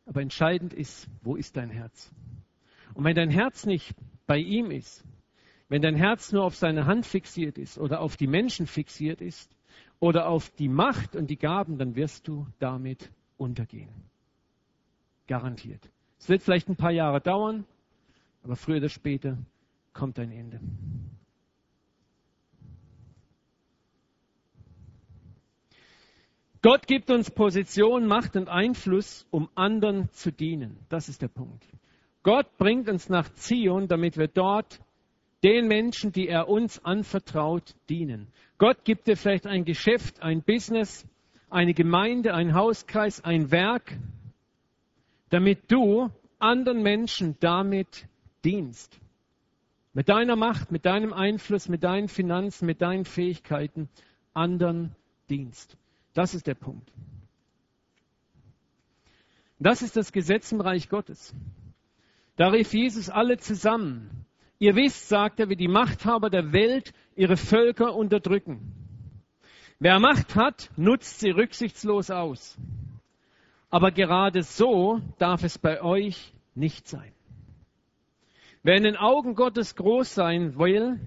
[0.06, 2.12] Aber entscheidend ist, wo ist dein Herz?
[2.94, 3.96] Und wenn dein Herz nicht
[4.28, 5.04] bei ihm ist,
[5.68, 9.56] wenn dein Herz nur auf seine Hand fixiert ist oder auf die Menschen fixiert ist
[10.00, 13.90] oder auf die Macht und die Gaben, dann wirst du damit untergehen.
[15.28, 15.90] Garantiert.
[16.20, 17.66] Es wird vielleicht ein paar Jahre dauern,
[18.44, 19.38] aber früher oder später
[19.94, 20.60] kommt ein Ende.
[26.62, 30.80] Gott gibt uns Position, Macht und Einfluss, um anderen zu dienen.
[30.90, 31.64] Das ist der Punkt.
[32.24, 34.80] Gott bringt uns nach Zion, damit wir dort
[35.44, 38.30] den Menschen, die er uns anvertraut, dienen.
[38.58, 41.08] Gott gibt dir vielleicht ein Geschäft, ein Business,
[41.52, 43.96] eine Gemeinde, ein Hauskreis, ein Werk,
[45.36, 48.08] damit du anderen Menschen damit
[48.46, 48.98] dienst.
[49.92, 53.90] Mit deiner Macht, mit deinem Einfluss, mit deinen Finanzen, mit deinen Fähigkeiten
[54.34, 54.96] anderen
[55.30, 55.76] dienst.
[56.14, 56.90] Das ist der Punkt.
[59.60, 61.36] Das ist das Gesetz im Reich Gottes.
[62.38, 64.26] Da rief Jesus alle zusammen.
[64.58, 68.72] Ihr wisst, sagt er, wie die Machthaber der Welt ihre Völker unterdrücken.
[69.80, 72.58] Wer Macht hat, nutzt sie rücksichtslos aus.
[73.70, 77.12] Aber gerade so darf es bei euch nicht sein.
[78.64, 81.00] Wer in den Augen Gottes groß sein will,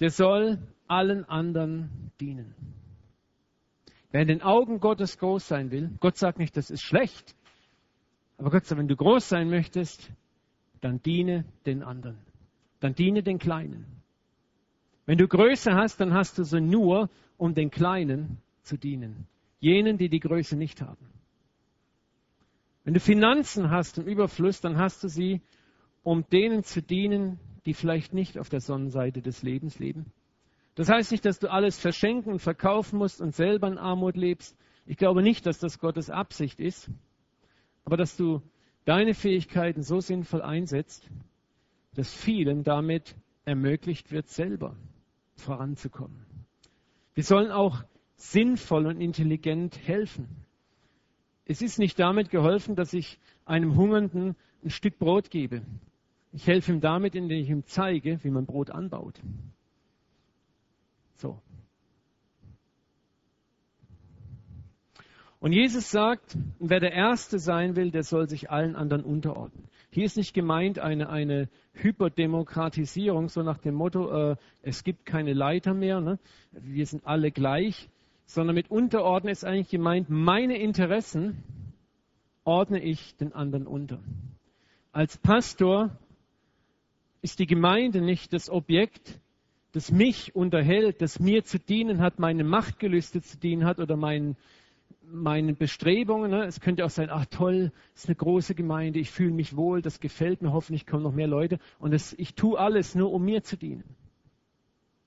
[0.00, 2.54] der soll allen anderen dienen.
[4.10, 7.36] Wer in den Augen Gottes groß sein will, Gott sagt nicht, das ist schlecht,
[8.38, 10.10] aber Gott sagt, wenn du groß sein möchtest,
[10.80, 12.18] dann diene den anderen.
[12.80, 13.84] Dann diene den Kleinen.
[15.06, 19.26] Wenn du Größe hast, dann hast du sie nur, um den Kleinen zu dienen.
[19.60, 21.09] Jenen, die die Größe nicht haben.
[22.90, 25.42] Wenn du Finanzen hast im Überfluss, dann hast du sie,
[26.02, 30.06] um denen zu dienen, die vielleicht nicht auf der Sonnenseite des Lebens leben.
[30.74, 34.56] Das heißt nicht, dass du alles verschenken und verkaufen musst und selber in Armut lebst.
[34.86, 36.90] Ich glaube nicht, dass das Gottes Absicht ist,
[37.84, 38.42] aber dass du
[38.84, 41.08] deine Fähigkeiten so sinnvoll einsetzt,
[41.94, 44.74] dass vielen damit ermöglicht wird, selber
[45.36, 46.26] voranzukommen.
[47.14, 47.84] Wir sollen auch
[48.16, 50.44] sinnvoll und intelligent helfen.
[51.50, 55.62] Es ist nicht damit geholfen, dass ich einem Hungernden ein Stück Brot gebe.
[56.30, 59.20] Ich helfe ihm damit, indem ich ihm zeige, wie man Brot anbaut.
[61.16, 61.42] So.
[65.40, 69.64] Und Jesus sagt, wer der Erste sein will, der soll sich allen anderen unterordnen.
[69.90, 75.32] Hier ist nicht gemeint eine, eine Hyperdemokratisierung, so nach dem Motto, äh, es gibt keine
[75.32, 76.20] Leiter mehr, ne?
[76.52, 77.90] wir sind alle gleich,
[78.30, 81.42] sondern mit Unterordnen ist eigentlich gemeint, meine Interessen
[82.44, 83.98] ordne ich den anderen unter.
[84.92, 85.90] Als Pastor
[87.22, 89.18] ist die Gemeinde nicht das Objekt,
[89.72, 94.36] das mich unterhält, das mir zu dienen hat, meine Machtgelüste zu dienen hat oder meinen
[95.12, 96.30] meinen Bestrebungen.
[96.30, 96.44] Ne?
[96.44, 99.82] Es könnte auch sein, ach toll, es ist eine große Gemeinde, ich fühle mich wohl,
[99.82, 101.58] das gefällt mir, hoffentlich kommen noch mehr Leute.
[101.80, 103.82] Und es, ich tue alles nur, um mir zu dienen.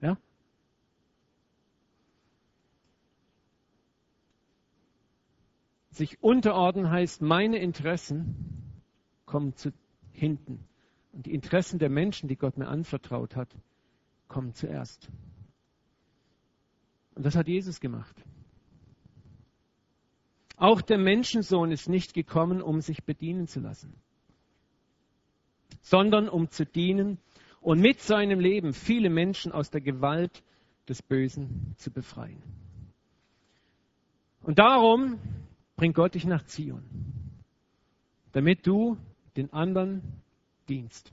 [0.01, 0.17] Ja?
[5.93, 8.35] Sich unterordnen heißt, meine Interessen
[9.25, 9.71] kommen zu
[10.11, 10.65] hinten.
[11.11, 13.49] Und die Interessen der Menschen, die Gott mir anvertraut hat,
[14.27, 15.07] kommen zuerst.
[17.13, 18.15] Und das hat Jesus gemacht.
[20.57, 23.93] Auch der Menschensohn ist nicht gekommen, um sich bedienen zu lassen,
[25.81, 27.19] sondern um zu dienen
[27.61, 30.43] und mit seinem Leben viele Menschen aus der Gewalt
[30.89, 32.41] des Bösen zu befreien.
[34.41, 35.19] Und darum
[35.75, 36.83] bringt Gott dich nach Zion,
[38.31, 38.97] damit du
[39.35, 40.01] den anderen
[40.67, 41.11] dienst.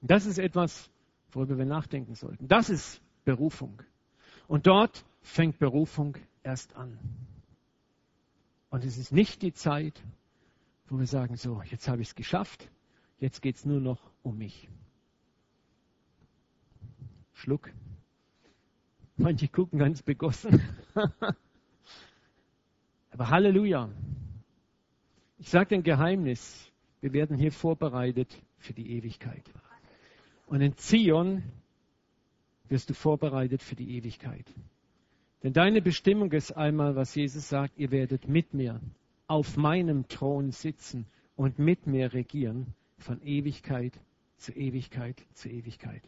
[0.00, 0.90] Das ist etwas,
[1.32, 2.48] worüber wir nachdenken sollten.
[2.48, 3.82] Das ist Berufung.
[4.46, 6.98] Und dort fängt Berufung erst an.
[8.70, 10.02] Und es ist nicht die Zeit,
[10.88, 12.68] wo wir sagen, so, jetzt habe ich es geschafft,
[13.18, 14.68] jetzt geht es nur noch um mich.
[17.32, 17.72] Schluck.
[19.16, 20.60] Manche gucken ganz begossen.
[23.10, 23.88] Aber Halleluja.
[25.38, 26.70] Ich sage ein Geheimnis.
[27.00, 29.44] Wir werden hier vorbereitet für die Ewigkeit.
[30.46, 31.42] Und in Zion
[32.68, 34.52] wirst du vorbereitet für die Ewigkeit.
[35.42, 38.80] Denn deine Bestimmung ist einmal, was Jesus sagt, ihr werdet mit mir
[39.26, 43.92] auf meinem Thron sitzen und mit mir regieren von Ewigkeit
[44.38, 46.02] zu Ewigkeit zu Ewigkeit.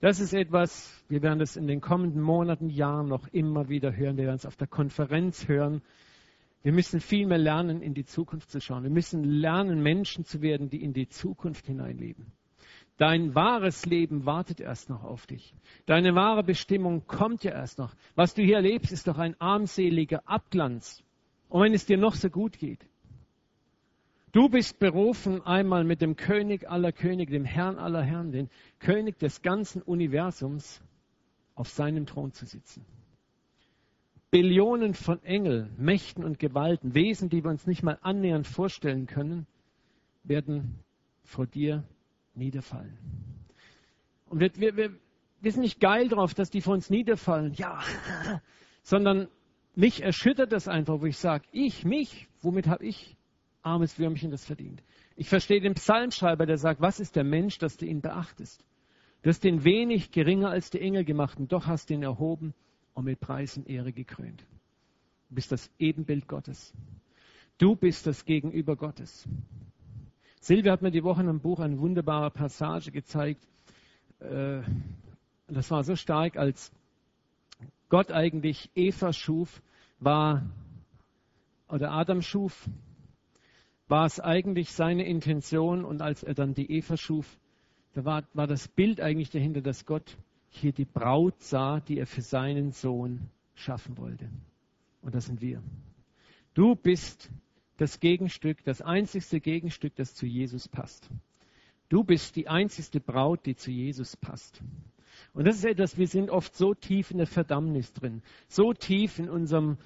[0.00, 4.16] Das ist etwas, wir werden das in den kommenden Monaten, Jahren noch immer wieder hören.
[4.16, 5.82] Wir werden es auf der Konferenz hören.
[6.62, 8.84] Wir müssen viel mehr lernen, in die Zukunft zu schauen.
[8.84, 12.32] Wir müssen lernen, Menschen zu werden, die in die Zukunft hineinleben.
[12.96, 15.54] Dein wahres Leben wartet erst noch auf dich.
[15.86, 17.94] Deine wahre Bestimmung kommt ja erst noch.
[18.14, 21.02] Was du hier erlebst, ist doch ein armseliger Abglanz.
[21.48, 22.86] Und wenn es dir noch so gut geht.
[24.34, 29.16] Du bist berufen, einmal mit dem König aller Könige, dem Herrn aller Herren, den König
[29.20, 30.82] des ganzen Universums,
[31.54, 32.84] auf seinem Thron zu sitzen.
[34.32, 39.46] Billionen von Engeln, Mächten und Gewalten, Wesen, die wir uns nicht mal annähernd vorstellen können,
[40.24, 40.80] werden
[41.22, 41.84] vor dir
[42.34, 42.98] niederfallen.
[44.26, 44.90] Und wir, wir, wir,
[45.42, 47.84] wir sind nicht geil drauf, dass die vor uns niederfallen, ja,
[48.82, 49.28] sondern
[49.76, 53.16] mich erschüttert das einfach, wo ich sage, ich, mich, womit habe ich,
[53.64, 54.82] armes Würmchen, das verdient?
[55.16, 58.64] Ich verstehe den Psalmschreiber, der sagt, was ist der Mensch, dass du ihn beachtest?
[59.22, 62.52] Du hast den wenig geringer als die Engel gemacht und doch hast ihn erhoben
[62.92, 64.44] und mit Preis und Ehre gekrönt.
[65.28, 66.74] Du bist das Ebenbild Gottes.
[67.58, 69.26] Du bist das Gegenüber Gottes.
[70.40, 73.46] Silvia hat mir die Woche in einem Buch eine wunderbare Passage gezeigt.
[74.20, 74.60] Äh,
[75.48, 76.70] das war so stark, als
[77.88, 79.62] Gott eigentlich Eva schuf,
[80.00, 80.44] war,
[81.68, 82.68] oder Adam schuf,
[83.88, 87.38] war es eigentlich seine Intention und als er dann die Eva schuf,
[87.92, 90.16] da war, war das Bild eigentlich dahinter, dass Gott
[90.50, 94.28] hier die Braut sah, die er für seinen Sohn schaffen wollte.
[95.02, 95.62] Und das sind wir.
[96.54, 97.30] Du bist
[97.76, 101.08] das Gegenstück, das einzigste Gegenstück, das zu Jesus passt.
[101.88, 104.62] Du bist die einzigste Braut, die zu Jesus passt.
[105.32, 109.18] Und das ist etwas, wir sind oft so tief in der Verdammnis drin, so tief
[109.18, 109.76] in unserem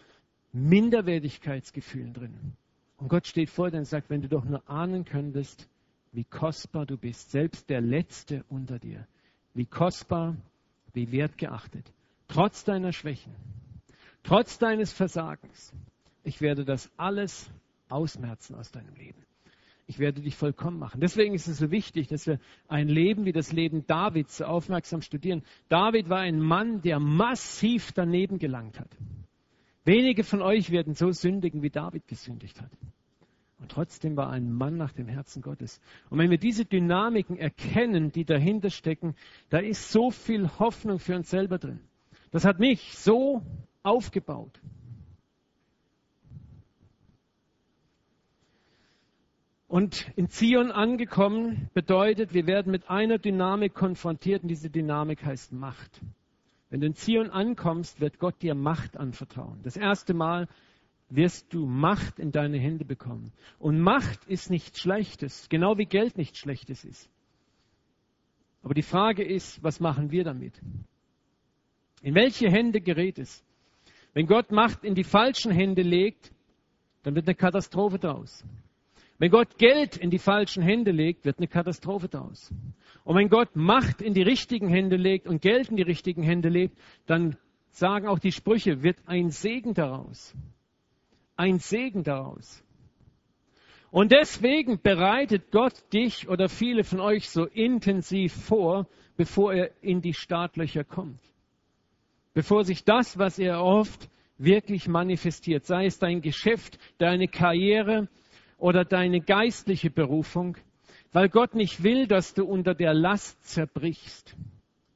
[0.52, 2.56] Minderwertigkeitsgefühl drin.
[2.98, 5.68] Und Gott steht vor dir und sagt, wenn du doch nur ahnen könntest,
[6.12, 9.06] wie kostbar du bist, selbst der Letzte unter dir,
[9.54, 10.36] wie kostbar,
[10.92, 11.92] wie wertgeachtet,
[12.26, 13.32] trotz deiner Schwächen,
[14.24, 15.72] trotz deines Versagens.
[16.24, 17.50] Ich werde das alles
[17.88, 19.22] ausmerzen aus deinem Leben.
[19.86, 21.00] Ich werde dich vollkommen machen.
[21.00, 25.42] Deswegen ist es so wichtig, dass wir ein Leben wie das Leben Davids aufmerksam studieren.
[25.70, 28.90] David war ein Mann, der massiv daneben gelangt hat.
[29.88, 32.70] Wenige von euch werden so sündigen, wie David gesündigt hat.
[33.58, 35.80] Und trotzdem war ein Mann nach dem Herzen Gottes.
[36.10, 39.14] Und wenn wir diese Dynamiken erkennen, die dahinter stecken,
[39.48, 41.80] da ist so viel Hoffnung für uns selber drin.
[42.32, 43.40] Das hat mich so
[43.82, 44.60] aufgebaut.
[49.68, 55.54] Und in Zion angekommen bedeutet, wir werden mit einer Dynamik konfrontiert und diese Dynamik heißt
[55.54, 56.02] Macht.
[56.70, 59.60] Wenn du in Zion ankommst, wird Gott dir Macht anvertrauen.
[59.62, 60.48] Das erste Mal
[61.08, 63.32] wirst du Macht in deine Hände bekommen.
[63.58, 67.08] Und Macht ist nichts Schlechtes, genau wie Geld nichts Schlechtes ist.
[68.62, 70.60] Aber die Frage ist, was machen wir damit?
[72.02, 73.42] In welche Hände gerät es?
[74.12, 76.32] Wenn Gott Macht in die falschen Hände legt,
[77.02, 78.44] dann wird eine Katastrophe daraus.
[79.18, 82.52] Wenn Gott Geld in die falschen Hände legt, wird eine Katastrophe daraus.
[83.02, 86.48] Und wenn Gott Macht in die richtigen Hände legt und Geld in die richtigen Hände
[86.48, 87.36] legt, dann
[87.70, 90.34] sagen auch die Sprüche, wird ein Segen daraus.
[91.36, 92.62] Ein Segen daraus.
[93.90, 100.00] Und deswegen bereitet Gott dich oder viele von euch so intensiv vor, bevor er in
[100.00, 101.20] die Startlöcher kommt.
[102.34, 108.08] Bevor sich das, was er oft wirklich manifestiert, sei es dein Geschäft, deine Karriere,
[108.58, 110.56] oder deine geistliche Berufung,
[111.12, 114.36] weil Gott nicht will, dass du unter der Last zerbrichst,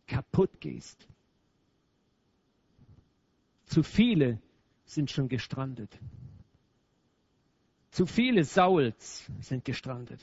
[0.06, 1.08] kaputt gehst.
[3.64, 4.38] Zu viele
[4.84, 5.98] sind schon gestrandet.
[7.90, 10.20] Zu viele Sauls sind gestrandet.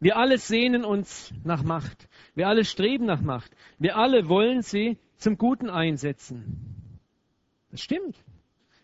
[0.00, 2.08] Wir alle sehnen uns nach Macht.
[2.34, 3.56] Wir alle streben nach Macht.
[3.78, 6.88] Wir alle wollen sie zum Guten einsetzen.
[7.70, 8.16] Das stimmt.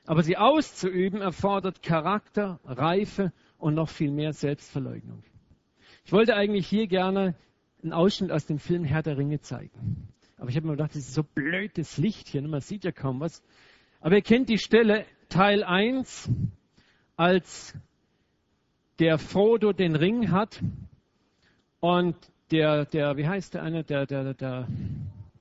[0.07, 5.22] Aber sie auszuüben erfordert Charakter, Reife und noch viel mehr Selbstverleugnung.
[6.05, 7.34] Ich wollte eigentlich hier gerne
[7.82, 10.09] einen Ausschnitt aus dem Film Herr der Ringe zeigen.
[10.36, 12.48] Aber ich habe mir gedacht, das ist so blödes Licht hier, ne?
[12.48, 13.42] man sieht ja kaum was.
[14.00, 16.30] Aber ihr kennt die Stelle Teil 1,
[17.16, 17.74] als
[18.98, 20.62] der Frodo den Ring hat
[21.80, 22.16] und
[22.50, 24.68] der, der, wie heißt der eine, der, der, der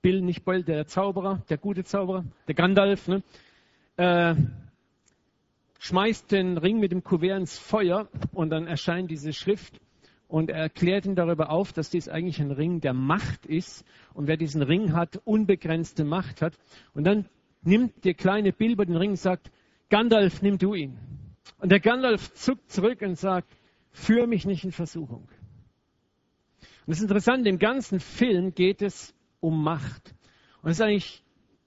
[0.02, 3.24] Bill, nicht Bill, der Zauberer, der gute Zauberer, der Gandalf, ne?
[3.98, 4.36] Äh,
[5.80, 9.80] schmeißt den Ring mit dem Kuvert ins Feuer und dann erscheint diese Schrift
[10.28, 14.28] und er erklärt ihn darüber auf, dass dies eigentlich ein Ring der Macht ist und
[14.28, 16.58] wer diesen Ring hat, unbegrenzte Macht hat.
[16.94, 17.28] Und dann
[17.62, 19.52] nimmt der kleine Bilbo den Ring und sagt,
[19.90, 20.98] Gandalf, nimm du ihn.
[21.60, 23.56] Und der Gandalf zuckt zurück und sagt,
[23.92, 25.28] führ mich nicht in Versuchung.
[26.86, 30.16] Und das ist interessant, im ganzen Film geht es um Macht.
[30.62, 31.23] Und es ist eigentlich,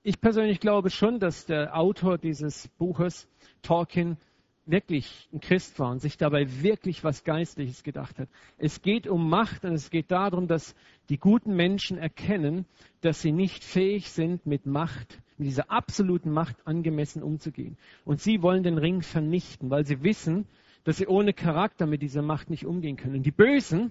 [0.06, 3.28] ich persönlich glaube schon, dass der Autor dieses Buches,
[3.62, 4.18] Tolkien,
[4.64, 8.28] wirklich ein Christ war und sich dabei wirklich was Geistliches gedacht hat.
[8.56, 10.76] Es geht um Macht und es geht darum, dass
[11.08, 12.66] die guten Menschen erkennen,
[13.00, 17.76] dass sie nicht fähig sind, mit Macht, mit dieser absoluten Macht angemessen umzugehen.
[18.04, 20.46] Und sie wollen den Ring vernichten, weil sie wissen,
[20.84, 23.16] dass sie ohne Charakter mit dieser Macht nicht umgehen können.
[23.16, 23.90] Und die Bösen,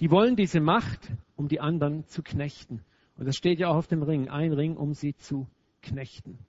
[0.00, 1.00] die wollen diese Macht,
[1.36, 2.82] um die anderen zu knechten.
[3.22, 5.46] Und das steht ja auch auf dem Ring, ein Ring, um sie zu
[5.80, 6.40] knechten.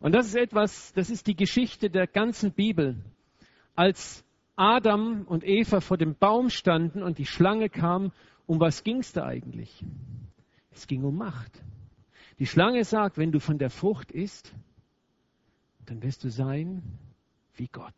[0.00, 2.96] Und das ist etwas, das ist die Geschichte der ganzen Bibel.
[3.76, 4.24] Als
[4.56, 8.10] Adam und Eva vor dem Baum standen und die Schlange kam,
[8.48, 9.84] um was ging es da eigentlich?
[10.72, 11.62] Es ging um Macht.
[12.40, 14.52] Die Schlange sagt, wenn du von der Frucht isst,
[15.86, 16.82] dann wirst du sein
[17.54, 17.94] wie Gott.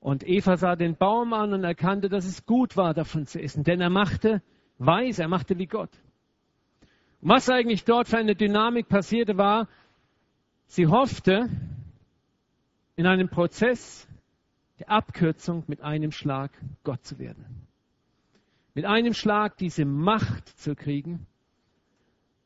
[0.00, 3.62] Und Eva sah den Baum an und erkannte, dass es gut war, davon zu essen,
[3.62, 4.42] denn er machte
[4.78, 5.96] weiß, er machte wie Gott.
[7.22, 9.68] Und was eigentlich dort für eine Dynamik passierte, war,
[10.66, 11.48] Sie hoffte,
[12.96, 14.08] in einem Prozess
[14.78, 16.50] der Abkürzung mit einem Schlag
[16.82, 17.66] Gott zu werden.
[18.74, 21.26] Mit einem Schlag diese Macht zu kriegen.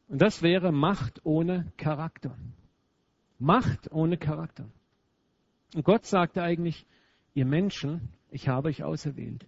[0.09, 2.37] Und das wäre Macht ohne Charakter.
[3.39, 4.67] Macht ohne Charakter.
[5.75, 6.87] Und Gott sagte eigentlich,
[7.35, 9.47] ihr Menschen, ich habe euch auserwählt.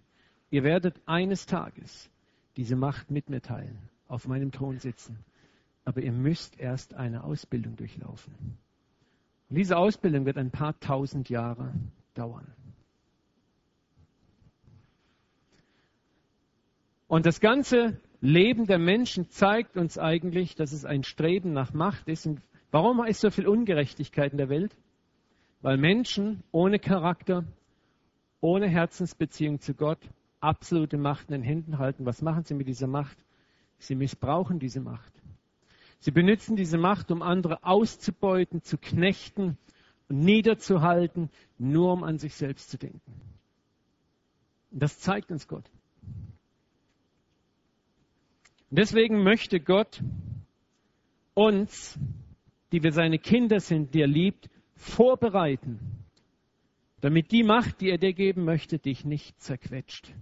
[0.51, 2.09] Ihr werdet eines Tages
[2.57, 5.17] diese Macht mit mir teilen, auf meinem Thron sitzen.
[5.85, 8.33] Aber ihr müsst erst eine Ausbildung durchlaufen.
[9.49, 11.73] Und diese Ausbildung wird ein paar tausend Jahre
[12.13, 12.53] dauern.
[17.07, 22.07] Und das ganze Leben der Menschen zeigt uns eigentlich, dass es ein Streben nach Macht
[22.07, 22.27] ist.
[22.27, 24.75] Und warum ist so viel Ungerechtigkeit in der Welt?
[25.61, 27.45] Weil Menschen ohne Charakter,
[28.41, 29.99] ohne Herzensbeziehung zu Gott
[30.39, 32.05] absolute Macht in den Händen halten.
[32.05, 33.17] Was machen sie mit dieser Macht?
[33.79, 35.13] Sie missbrauchen diese Macht.
[35.99, 39.57] Sie benutzen diese Macht, um andere auszubeuten, zu knechten
[40.07, 43.13] und niederzuhalten, nur um an sich selbst zu denken.
[44.71, 45.69] Und das zeigt uns Gott.
[48.69, 50.01] Und deswegen möchte Gott
[51.33, 51.97] uns,
[52.71, 55.79] die wir seine Kinder sind, die er liebt, vorbereiten,
[57.01, 60.13] damit die Macht, die er dir geben möchte, dich nicht zerquetscht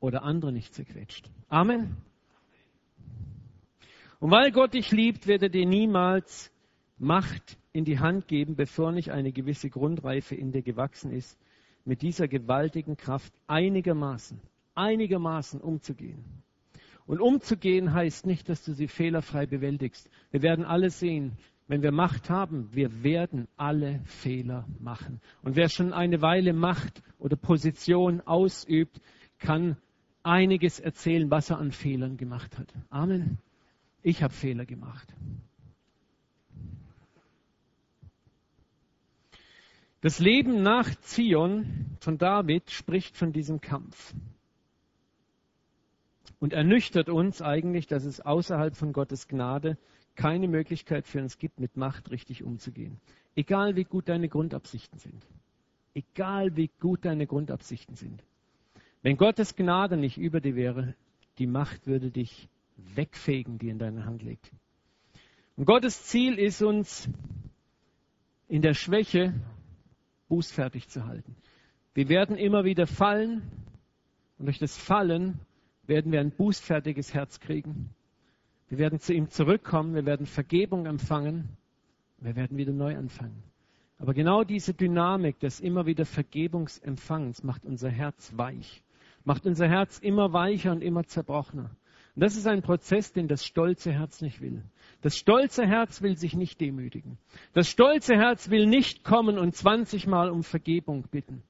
[0.00, 1.30] oder andere nicht zerquetscht.
[1.48, 1.96] Amen.
[4.20, 6.50] Und weil Gott dich liebt, wird er dir niemals
[6.98, 11.38] Macht in die Hand geben, bevor nicht eine gewisse Grundreife in dir gewachsen ist,
[11.84, 14.40] mit dieser gewaltigen Kraft einigermaßen,
[14.74, 16.24] einigermaßen umzugehen.
[17.06, 20.08] Und umzugehen heißt nicht, dass du sie fehlerfrei bewältigst.
[20.30, 21.32] Wir werden alle sehen,
[21.66, 25.20] wenn wir Macht haben, wir werden alle Fehler machen.
[25.42, 29.00] Und wer schon eine Weile Macht oder Position ausübt,
[29.38, 29.76] kann
[30.22, 32.72] einiges erzählen, was er an Fehlern gemacht hat.
[32.88, 33.38] Amen.
[34.04, 35.08] Ich habe Fehler gemacht.
[40.02, 44.12] Das Leben nach Zion von David spricht von diesem Kampf
[46.38, 49.78] und ernüchtert uns eigentlich, dass es außerhalb von Gottes Gnade
[50.16, 53.00] keine Möglichkeit für uns gibt, mit Macht richtig umzugehen.
[53.34, 55.26] Egal wie gut deine Grundabsichten sind.
[55.94, 58.22] Egal wie gut deine Grundabsichten sind.
[59.00, 60.94] Wenn Gottes Gnade nicht über dir wäre,
[61.38, 64.52] die Macht würde dich wegfegen, die in deiner Hand liegt.
[65.56, 67.08] Und Gottes Ziel ist uns
[68.48, 69.34] in der Schwäche
[70.28, 71.36] bußfertig zu halten.
[71.94, 73.42] Wir werden immer wieder fallen
[74.38, 75.40] und durch das Fallen
[75.86, 77.90] werden wir ein bußfertiges Herz kriegen.
[78.68, 81.56] Wir werden zu ihm zurückkommen, wir werden Vergebung empfangen,
[82.18, 83.42] wir werden wieder neu anfangen.
[83.98, 88.82] Aber genau diese Dynamik des immer wieder Vergebungsempfangens macht unser Herz weich,
[89.22, 91.70] macht unser Herz immer weicher und immer zerbrochener.
[92.14, 94.62] Und das ist ein Prozess, den das stolze Herz nicht will.
[95.02, 97.18] Das stolze Herz will sich nicht demütigen.
[97.52, 101.42] Das stolze Herz will nicht kommen und 20 Mal um Vergebung bitten.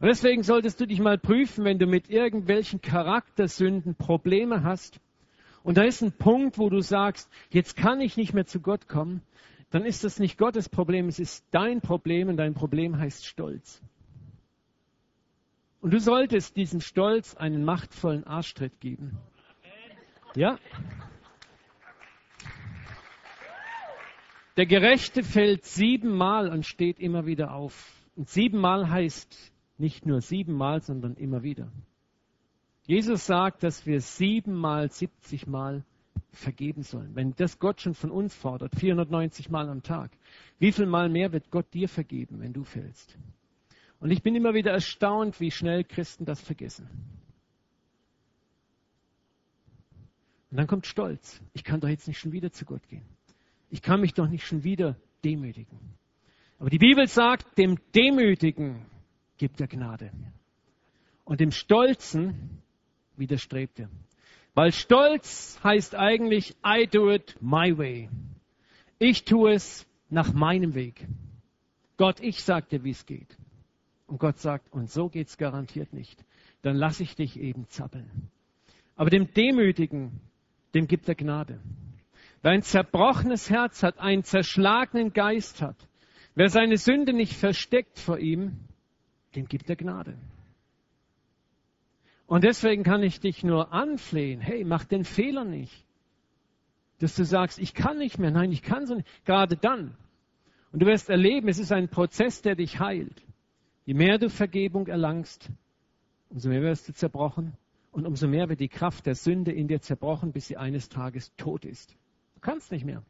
[0.00, 5.00] Und deswegen solltest du dich mal prüfen, wenn du mit irgendwelchen Charaktersünden Probleme hast.
[5.62, 8.88] Und da ist ein Punkt, wo du sagst, jetzt kann ich nicht mehr zu Gott
[8.88, 9.22] kommen.
[9.70, 13.82] Dann ist das nicht Gottes Problem, es ist dein Problem und dein Problem heißt Stolz.
[15.80, 19.18] Und du solltest diesem Stolz einen machtvollen Arschtritt geben.
[20.38, 20.56] Ja?
[24.56, 28.06] Der Gerechte fällt siebenmal und steht immer wieder auf.
[28.14, 31.72] Und siebenmal heißt nicht nur siebenmal, sondern immer wieder.
[32.86, 35.84] Jesus sagt, dass wir siebenmal, siebzigmal
[36.30, 37.16] vergeben sollen.
[37.16, 40.12] Wenn das Gott schon von uns fordert, 490 Mal am Tag,
[40.60, 43.18] wie viel Mal mehr wird Gott dir vergeben, wenn du fällst?
[43.98, 46.88] Und ich bin immer wieder erstaunt, wie schnell Christen das vergessen.
[50.50, 51.40] Und dann kommt Stolz.
[51.52, 53.04] Ich kann doch jetzt nicht schon wieder zu Gott gehen.
[53.70, 55.78] Ich kann mich doch nicht schon wieder demütigen.
[56.58, 58.86] Aber die Bibel sagt, dem Demütigen
[59.36, 60.10] gibt er Gnade.
[61.24, 62.60] Und dem Stolzen
[63.16, 63.90] widerstrebt er.
[64.54, 68.08] Weil Stolz heißt eigentlich, I do it my way.
[68.98, 71.06] Ich tue es nach meinem Weg.
[71.96, 73.36] Gott, ich sag dir, wie es geht.
[74.06, 76.24] Und Gott sagt, und so geht's garantiert nicht.
[76.62, 78.30] Dann lasse ich dich eben zappeln.
[78.96, 80.20] Aber dem Demütigen,
[80.74, 81.60] dem gibt er Gnade.
[82.42, 85.76] Wer ein zerbrochenes Herz hat, einen zerschlagenen Geist hat,
[86.34, 88.58] wer seine Sünde nicht versteckt vor ihm,
[89.34, 90.16] dem gibt er Gnade.
[92.26, 95.84] Und deswegen kann ich dich nur anflehen, hey, mach den Fehler nicht.
[97.00, 99.08] Dass du sagst, ich kann nicht mehr, nein, ich kann so nicht.
[99.24, 99.96] Gerade dann.
[100.70, 103.22] Und du wirst erleben, es ist ein Prozess, der dich heilt.
[103.86, 105.48] Je mehr du Vergebung erlangst,
[106.28, 107.56] umso mehr wirst du zerbrochen
[107.90, 111.34] und umso mehr wird die Kraft der Sünde in dir zerbrochen, bis sie eines Tages
[111.36, 111.96] tot ist.
[112.34, 113.02] Du kannst nicht mehr.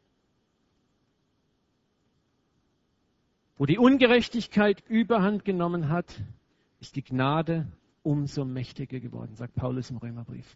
[3.57, 6.23] Wo die Ungerechtigkeit überhand genommen hat,
[6.79, 7.69] ist die Gnade
[8.03, 10.55] umso mächtiger geworden, sagt Paulus im Römerbrief.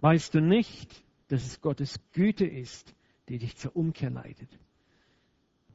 [0.00, 2.94] Weißt du nicht, dass es Gottes Güte ist,
[3.28, 4.58] die dich zur Umkehr leitet?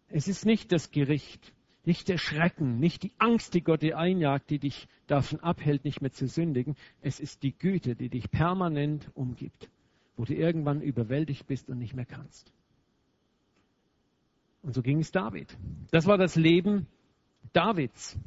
[0.07, 1.53] Es ist nicht das Gericht,
[1.87, 6.01] nicht der Schrecken, nicht die Angst, die Gott dir einjagt, die dich davon abhält, nicht
[6.01, 6.75] mehr zu sündigen.
[7.01, 9.69] Es ist die Güte, die dich permanent umgibt,
[10.17, 12.51] wo du irgendwann überwältigt bist und nicht mehr kannst.
[14.63, 15.57] Und so ging es David.
[15.91, 16.87] Das war das Leben
[17.53, 18.19] Davids.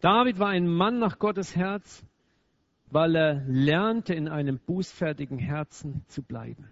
[0.00, 2.04] David war ein Mann nach Gottes Herz,
[2.94, 6.68] weil er lernte, in einem bußfertigen Herzen zu bleiben.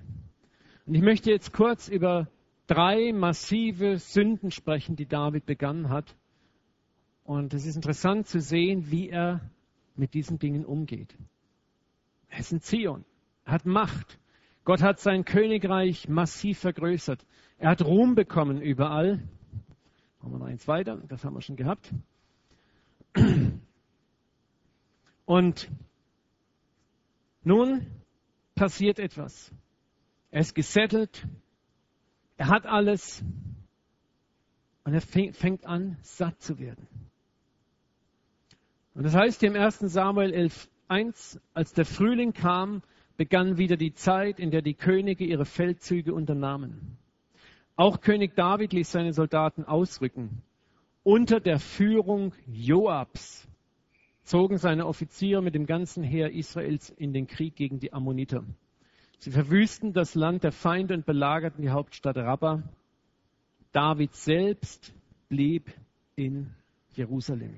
[0.87, 2.29] Und ich möchte jetzt kurz über
[2.69, 6.15] drei massive Sünden sprechen, die David begangen hat.
[7.25, 9.41] Und es ist interessant zu sehen, wie er
[9.97, 11.13] mit diesen Dingen umgeht.
[12.29, 13.05] Er ist in Zion,
[13.45, 14.21] er hat Macht.
[14.63, 17.27] Gott hat sein Königreich massiv vergrößert.
[17.59, 19.17] Er hat Ruhm bekommen überall.
[20.21, 21.93] Machen wir noch eins weiter, das haben wir schon gehabt.
[25.25, 25.69] Und
[27.45, 27.87] nun
[28.55, 29.53] passiert etwas.
[30.31, 31.27] Er ist gesettelt,
[32.37, 33.23] er hat alles
[34.85, 36.87] und er fängt an, satt zu werden.
[38.95, 39.79] Und das heißt im 1.
[39.81, 42.83] Samuel 11.1, als der Frühling kam,
[43.17, 46.99] begann wieder die Zeit, in der die Könige ihre Feldzüge unternahmen.
[47.77, 50.43] Auch König David ließ seine Soldaten ausrücken
[51.05, 53.49] unter der Führung Joabs
[54.23, 58.45] zogen seine Offiziere mit dem ganzen Heer Israels in den Krieg gegen die Ammoniter.
[59.19, 62.63] Sie verwüsten das Land der Feinde und belagerten die Hauptstadt Rabbah.
[63.73, 64.93] David selbst
[65.29, 65.73] blieb
[66.17, 66.51] in
[66.95, 67.55] Jerusalem.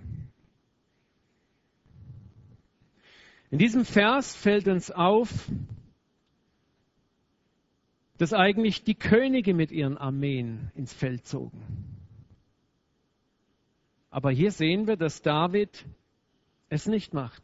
[3.51, 5.49] In diesem Vers fällt uns auf,
[8.19, 11.63] dass eigentlich die Könige mit ihren Armeen ins Feld zogen.
[14.11, 15.85] Aber hier sehen wir, dass David
[16.75, 17.43] es nicht macht.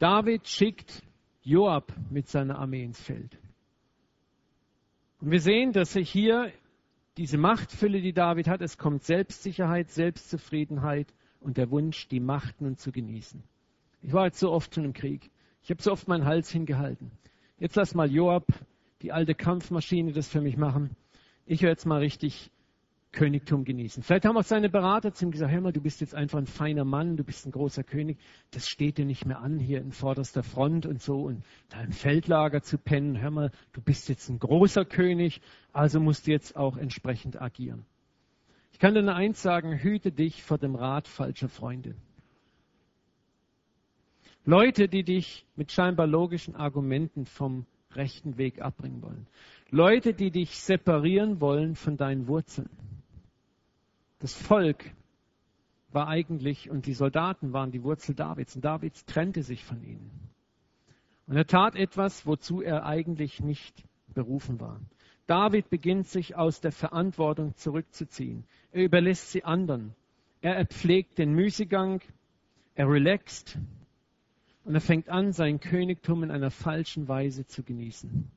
[0.00, 1.02] David schickt
[1.42, 3.38] Joab mit seiner Armee ins Feld.
[5.20, 6.52] Und wir sehen, dass sich hier
[7.16, 12.76] diese Machtfülle, die David hat, es kommt Selbstsicherheit, Selbstzufriedenheit und der Wunsch, die Macht nun
[12.76, 13.42] zu genießen.
[14.02, 15.30] Ich war jetzt so oft schon im Krieg.
[15.62, 17.12] Ich habe so oft meinen Hals hingehalten.
[17.58, 18.46] Jetzt lass mal Joab,
[19.02, 20.96] die alte Kampfmaschine, das für mich machen.
[21.46, 22.50] Ich höre jetzt mal richtig
[23.14, 24.02] Königtum genießen.
[24.02, 26.46] Vielleicht haben auch seine Berater zu ihm gesagt, hör mal, du bist jetzt einfach ein
[26.46, 28.18] feiner Mann, du bist ein großer König,
[28.50, 31.92] das steht dir nicht mehr an, hier in vorderster Front und so und da im
[31.92, 33.20] Feldlager zu pennen.
[33.20, 35.40] Hör mal, du bist jetzt ein großer König,
[35.72, 37.86] also musst du jetzt auch entsprechend agieren.
[38.72, 41.94] Ich kann dir nur eins sagen, hüte dich vor dem Rat falscher Freunde.
[44.44, 49.26] Leute, die dich mit scheinbar logischen Argumenten vom rechten Weg abbringen wollen.
[49.70, 52.68] Leute, die dich separieren wollen von deinen Wurzeln.
[54.24, 54.90] Das Volk
[55.92, 60.30] war eigentlich und die Soldaten waren die Wurzel Davids und Davids trennte sich von ihnen.
[61.26, 64.80] Und er tat etwas, wozu er eigentlich nicht berufen war.
[65.26, 68.44] David beginnt sich aus der Verantwortung zurückzuziehen.
[68.72, 69.94] Er überlässt sie anderen.
[70.40, 72.00] Er pflegt den Müßiggang,
[72.76, 73.58] er relaxt
[74.64, 78.30] und er fängt an, sein Königtum in einer falschen Weise zu genießen.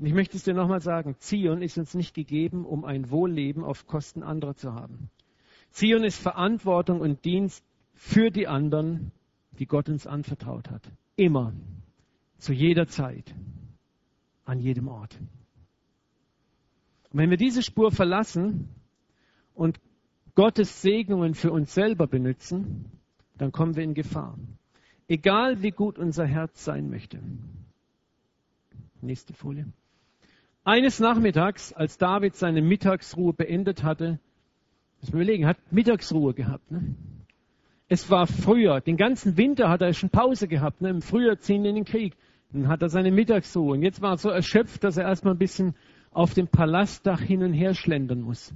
[0.00, 3.62] Und ich möchte es dir nochmal sagen, Zion ist uns nicht gegeben, um ein Wohlleben
[3.62, 5.10] auf Kosten anderer zu haben.
[5.72, 9.12] Zion ist Verantwortung und Dienst für die anderen,
[9.58, 10.90] die Gott uns anvertraut hat.
[11.16, 11.52] Immer,
[12.38, 13.34] zu jeder Zeit,
[14.46, 15.18] an jedem Ort.
[17.10, 18.70] Und wenn wir diese Spur verlassen
[19.52, 19.78] und
[20.34, 22.90] Gottes Segnungen für uns selber benutzen,
[23.36, 24.38] dann kommen wir in Gefahr.
[25.08, 27.20] Egal wie gut unser Herz sein möchte.
[29.02, 29.70] Nächste Folie.
[30.64, 34.18] Eines Nachmittags, als David seine Mittagsruhe beendet hatte,
[35.00, 36.70] muss man überlegen, hat Mittagsruhe gehabt.
[36.70, 36.94] Ne?
[37.88, 40.82] Es war Frühjahr, den ganzen Winter hat er schon Pause gehabt.
[40.82, 40.90] Ne?
[40.90, 42.14] Im Frühjahr ziehen in den Krieg.
[42.52, 43.72] Dann hat er seine Mittagsruhe.
[43.72, 45.74] Und jetzt war er so erschöpft, dass er erstmal ein bisschen
[46.10, 48.52] auf dem Palastdach hin und her schlendern muss.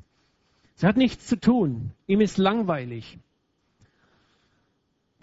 [0.74, 1.92] Sie hat nichts zu tun.
[2.06, 3.18] Ihm ist langweilig.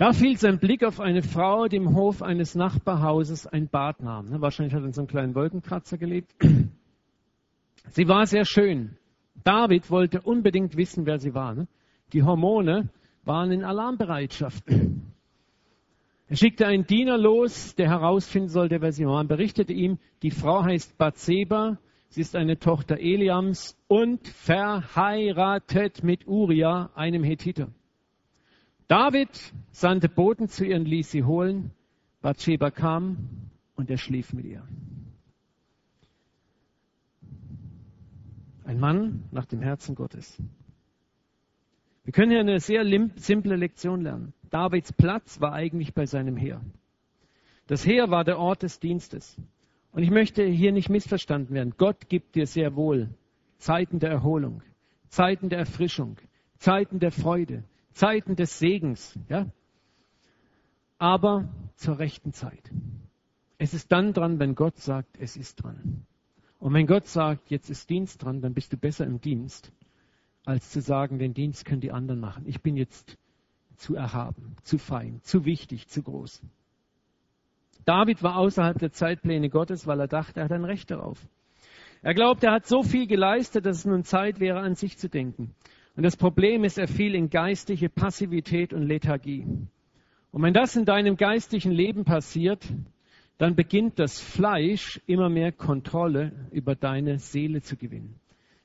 [0.01, 4.31] Da fiel sein Blick auf eine Frau, die im Hof eines Nachbarhauses ein Bad nahm.
[4.31, 6.33] Ne, wahrscheinlich hat er in so einem kleinen Wolkenkratzer gelebt.
[7.89, 8.97] Sie war sehr schön.
[9.43, 11.53] David wollte unbedingt wissen, wer sie war.
[11.53, 11.67] Ne?
[12.13, 12.89] Die Hormone
[13.25, 14.63] waren in Alarmbereitschaft.
[16.29, 19.17] Er schickte einen Diener los, der herausfinden sollte, wer sie war.
[19.17, 21.77] Man berichtete ihm, die Frau heißt Bathseba,
[22.09, 27.67] sie ist eine Tochter Eliams und verheiratet mit Uriah, einem Hethiter.
[28.91, 29.29] David
[29.71, 31.71] sandte Boten zu ihr und ließ sie holen.
[32.21, 34.67] Bathsheba kam und er schlief mit ihr.
[38.65, 40.43] Ein Mann nach dem Herzen Gottes.
[42.03, 42.83] Wir können hier eine sehr
[43.15, 44.33] simple Lektion lernen.
[44.49, 46.59] Davids Platz war eigentlich bei seinem Heer.
[47.67, 49.37] Das Heer war der Ort des Dienstes.
[49.93, 51.75] Und ich möchte hier nicht missverstanden werden.
[51.77, 53.07] Gott gibt dir sehr wohl
[53.57, 54.63] Zeiten der Erholung,
[55.07, 56.17] Zeiten der Erfrischung,
[56.57, 57.63] Zeiten der Freude,
[57.93, 59.47] Zeiten des Segens, ja.
[60.97, 62.71] Aber zur rechten Zeit.
[63.57, 66.05] Es ist dann dran, wenn Gott sagt, es ist dran.
[66.59, 69.71] Und wenn Gott sagt, jetzt ist Dienst dran, dann bist du besser im Dienst,
[70.45, 72.43] als zu sagen, den Dienst können die anderen machen.
[72.45, 73.17] Ich bin jetzt
[73.77, 76.41] zu erhaben, zu fein, zu wichtig, zu groß.
[77.85, 81.19] David war außerhalb der Zeitpläne Gottes, weil er dachte, er hat ein Recht darauf.
[82.03, 85.09] Er glaubt, er hat so viel geleistet, dass es nun Zeit wäre, an sich zu
[85.09, 85.55] denken.
[85.95, 89.45] Und das Problem ist, er fiel in geistliche Passivität und Lethargie.
[90.31, 92.65] Und wenn das in deinem geistlichen Leben passiert,
[93.37, 98.15] dann beginnt das Fleisch immer mehr Kontrolle über deine Seele zu gewinnen.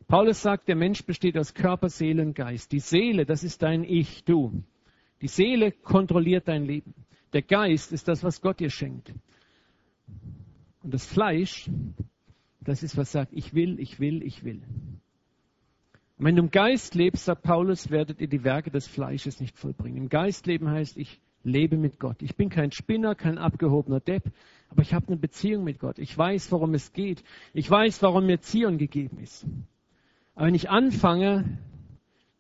[0.07, 2.71] Paulus sagt, der Mensch besteht aus Körper, Seele und Geist.
[2.71, 4.63] Die Seele, das ist dein Ich, du.
[5.21, 6.95] Die Seele kontrolliert dein Leben.
[7.33, 9.13] Der Geist ist das, was Gott dir schenkt.
[10.83, 11.69] Und das Fleisch,
[12.61, 14.63] das ist, was sagt, ich will, ich will, ich will.
[16.19, 19.57] Und wenn du im Geist lebst, sagt Paulus, werdet ihr die Werke des Fleisches nicht
[19.57, 19.99] vollbringen.
[19.99, 22.23] Im Geist leben heißt, ich lebe mit Gott.
[22.23, 24.33] Ich bin kein Spinner, kein abgehobener Depp,
[24.71, 25.99] aber ich habe eine Beziehung mit Gott.
[25.99, 27.23] Ich weiß, worum es geht.
[27.53, 29.47] Ich weiß, warum mir Zion gegeben ist.
[30.35, 31.59] Aber wenn ich anfange,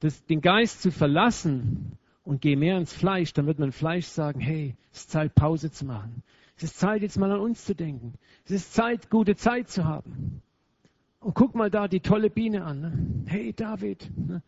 [0.01, 4.41] das, den Geist zu verlassen und gehe mehr ins Fleisch, dann wird mein Fleisch sagen,
[4.41, 6.23] hey, es ist Zeit, Pause zu machen.
[6.57, 8.15] Es ist Zeit, jetzt mal an uns zu denken.
[8.45, 10.43] Es ist Zeit, gute Zeit zu haben.
[11.21, 12.81] Und guck mal da die tolle Biene an.
[12.81, 13.25] Ne?
[13.27, 14.43] Hey David, ne?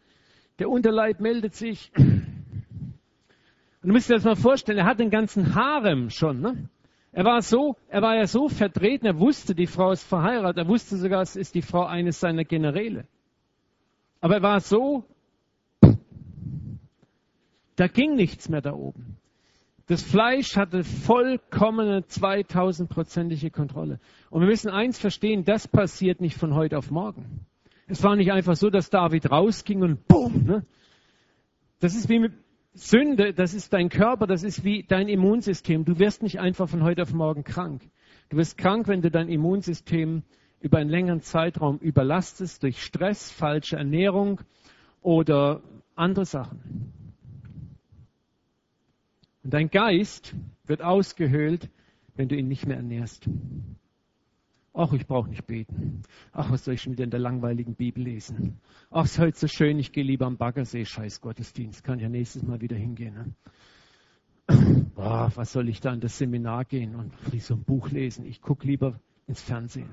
[0.59, 1.93] der Unterleib meldet sich.
[1.97, 6.41] Und du musst dir das mal vorstellen, er hat den ganzen Harem schon.
[6.41, 6.69] Ne?
[7.13, 10.69] Er war so, er war ja so vertreten, er wusste, die Frau ist verheiratet, er
[10.69, 13.07] wusste sogar, es ist die Frau eines seiner Generäle.
[14.21, 15.05] Aber er war so,
[17.77, 19.18] da ging nichts mehr da oben.
[19.89, 24.01] Das Fleisch hatte vollkommene 2000-prozentige Kontrolle.
[24.29, 27.47] Und wir müssen eins verstehen, das passiert nicht von heute auf morgen.
[27.87, 30.45] Es war nicht einfach so, dass David rausging und boom.
[30.45, 30.67] Ne?
[31.81, 32.35] Das ist wie mit
[32.75, 35.87] Sünde, das ist dein Körper, das ist wie dein Immunsystem.
[35.87, 37.81] Du wirst nicht einfach von heute auf morgen krank.
[38.29, 40.23] Du wirst krank, wenn du dein Immunsystem
[40.61, 44.43] über einen längeren Zeitraum überlastest durch Stress, falsche Ernährung
[45.01, 45.63] oder
[45.95, 46.93] andere Sachen.
[49.43, 50.35] Und dein Geist
[50.67, 51.71] wird ausgehöhlt,
[52.17, 53.29] wenn du ihn nicht mehr ernährst.
[54.75, 56.03] Ach, ich brauche nicht beten.
[56.33, 58.61] Ach, was soll ich schon wieder in der langweiligen Bibel lesen?
[58.91, 61.83] Ach, es ist heute so schön, ich gehe lieber am Baggersee, scheiß Gottesdienst.
[61.83, 63.35] Kann ja nächstes Mal wieder hingehen.
[64.47, 64.87] Ne?
[64.95, 68.25] Boah, was soll ich da in das Seminar gehen und so ein Buch lesen?
[68.25, 69.89] Ich gucke lieber ins Fernsehen.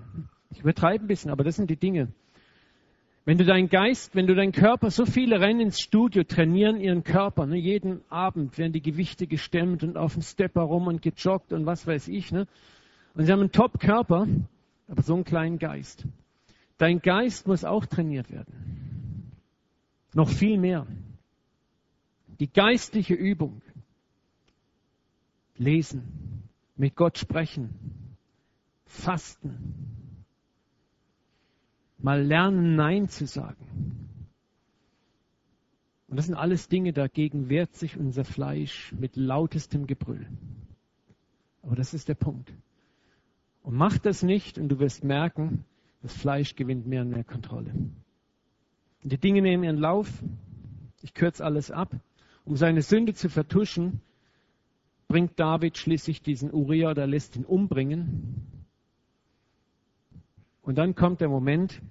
[0.49, 2.11] Ich übertreibe ein bisschen, aber das sind die Dinge.
[3.25, 7.03] Wenn du deinen Geist, wenn du deinen Körper, so viele rennen ins Studio, trainieren ihren
[7.03, 7.47] Körper.
[7.47, 7.57] Ne?
[7.57, 11.87] Jeden Abend werden die Gewichte gestemmt und auf dem Stepper rum und gejoggt und was
[11.87, 12.31] weiß ich.
[12.31, 12.45] Ne?
[13.15, 14.27] Und sie haben einen Top-Körper,
[14.87, 16.05] aber so einen kleinen Geist.
[16.77, 19.31] Dein Geist muss auch trainiert werden.
[20.13, 20.85] Noch viel mehr.
[22.39, 23.61] Die geistliche Übung.
[25.57, 26.43] Lesen,
[26.75, 27.69] mit Gott sprechen,
[28.85, 30.04] fasten,
[32.05, 34.07] mal lernen, Nein zu sagen.
[36.07, 40.27] Und das sind alles Dinge, dagegen wehrt sich unser Fleisch mit lautestem Gebrüll.
[41.63, 42.53] Aber das ist der Punkt.
[43.63, 45.65] Und mach das nicht und du wirst merken,
[46.03, 47.71] das Fleisch gewinnt mehr und mehr Kontrolle.
[47.73, 50.23] Und die Dinge nehmen ihren Lauf.
[51.01, 51.91] Ich kürze alles ab.
[52.43, 53.99] Um seine Sünde zu vertuschen,
[55.07, 58.45] bringt David schließlich diesen Uriah oder lässt ihn umbringen.
[60.61, 61.81] Und dann kommt der Moment,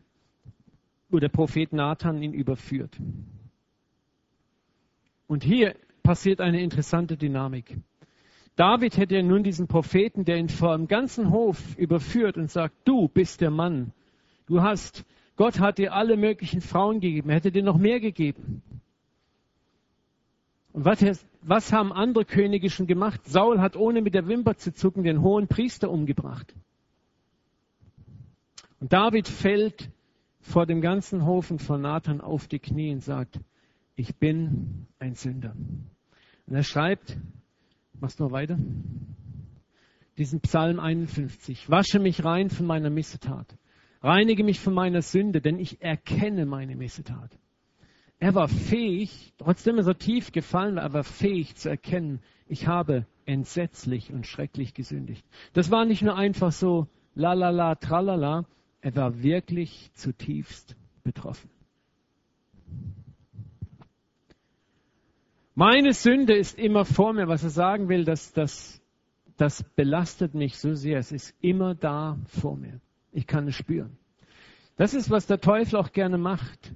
[1.15, 2.99] wo der Prophet Nathan ihn überführt.
[5.29, 7.79] Und hier passiert eine interessante Dynamik.
[8.57, 12.75] David hätte ja nun diesen Propheten, der ihn vor dem ganzen Hof überführt und sagt,
[12.85, 13.93] du bist der Mann.
[14.47, 15.05] Du hast,
[15.37, 17.31] Gott hat dir alle möglichen Frauen gegeben.
[17.31, 18.61] Er hätte dir noch mehr gegeben.
[20.73, 20.99] Und was,
[21.43, 23.21] was haben andere Könige schon gemacht?
[23.25, 26.53] Saul hat ohne mit der Wimper zu zucken den hohen Priester umgebracht.
[28.81, 29.91] Und David fällt
[30.45, 33.41] vor dem ganzen Hof von Nathan auf die Knie und sagt,
[33.97, 35.57] ich bin ein Sünder.
[36.47, 37.17] Und er schreibt,
[37.99, 38.59] machst du mal weiter,
[40.19, 43.57] diesen Psalm 51, wasche mich rein von meiner Missetat,
[44.03, 47.39] reinige mich von meiner Sünde, denn ich erkenne meine Missetat.
[48.19, 52.67] Er war fähig, trotzdem er so tief gefallen war, er war fähig zu erkennen, ich
[52.67, 55.25] habe entsetzlich und schrecklich gesündigt.
[55.55, 58.45] Das war nicht nur einfach so la la la tralala,
[58.85, 61.49] er war wirklich zutiefst betroffen.
[65.55, 67.27] Meine Sünde ist immer vor mir.
[67.27, 68.83] Was er sagen will, das, das,
[69.39, 70.99] das belastet mich so sehr.
[70.99, 72.79] Es ist immer da vor mir.
[73.11, 73.97] Ich kann es spüren.
[74.77, 76.75] Das ist, was der Teufel auch gerne macht.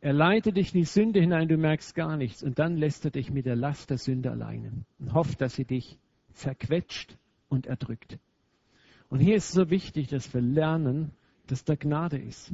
[0.00, 2.42] Er leitet dich in die Sünde hinein, du merkst gar nichts.
[2.42, 5.66] Und dann lässt er dich mit der Last der Sünde alleine und hofft, dass sie
[5.66, 5.98] dich
[6.32, 7.18] zerquetscht
[7.50, 8.18] und erdrückt.
[9.10, 11.12] Und hier ist es so wichtig, dass wir lernen,
[11.52, 12.50] dass da Gnade ist.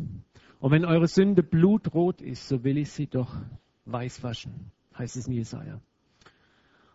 [0.59, 3.35] Und wenn eure Sünde blutrot ist, so will ich sie doch
[3.85, 5.81] weiß waschen heißt es in Jesaja.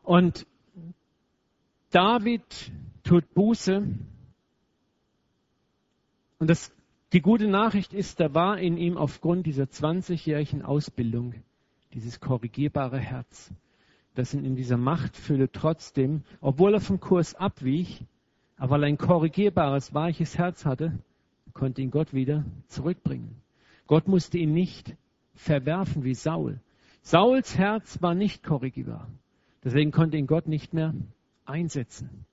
[0.03, 0.45] Und
[1.91, 2.43] David
[3.03, 3.87] tut Buße.
[6.39, 6.71] Und das,
[7.13, 11.35] die gute Nachricht ist, da war in ihm aufgrund dieser 20-jährigen Ausbildung
[11.93, 13.53] dieses korrigierbare Herz,
[14.15, 18.03] das ihn in dieser Machtfülle trotzdem, obwohl er vom Kurs abwich,
[18.57, 20.99] aber weil er ein korrigierbares, weiches Herz hatte,
[21.53, 23.41] konnte ihn Gott wieder zurückbringen.
[23.87, 24.95] Gott musste ihn nicht
[25.35, 26.59] verwerfen wie Saul,
[27.03, 29.09] Sauls Herz war nicht korrigierbar.
[29.63, 30.93] Deswegen konnte ihn Gott nicht mehr
[31.45, 32.25] einsetzen.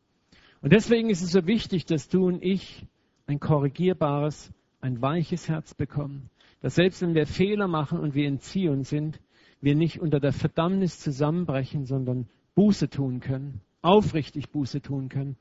[0.62, 2.86] Und deswegen ist es so wichtig, dass du und ich
[3.26, 6.30] ein korrigierbares, ein weiches Herz bekommen.
[6.60, 9.20] Dass selbst wenn wir Fehler machen und wir in Zion sind,
[9.60, 15.36] wir nicht unter der Verdammnis zusammenbrechen, sondern Buße tun können, aufrichtig Buße tun können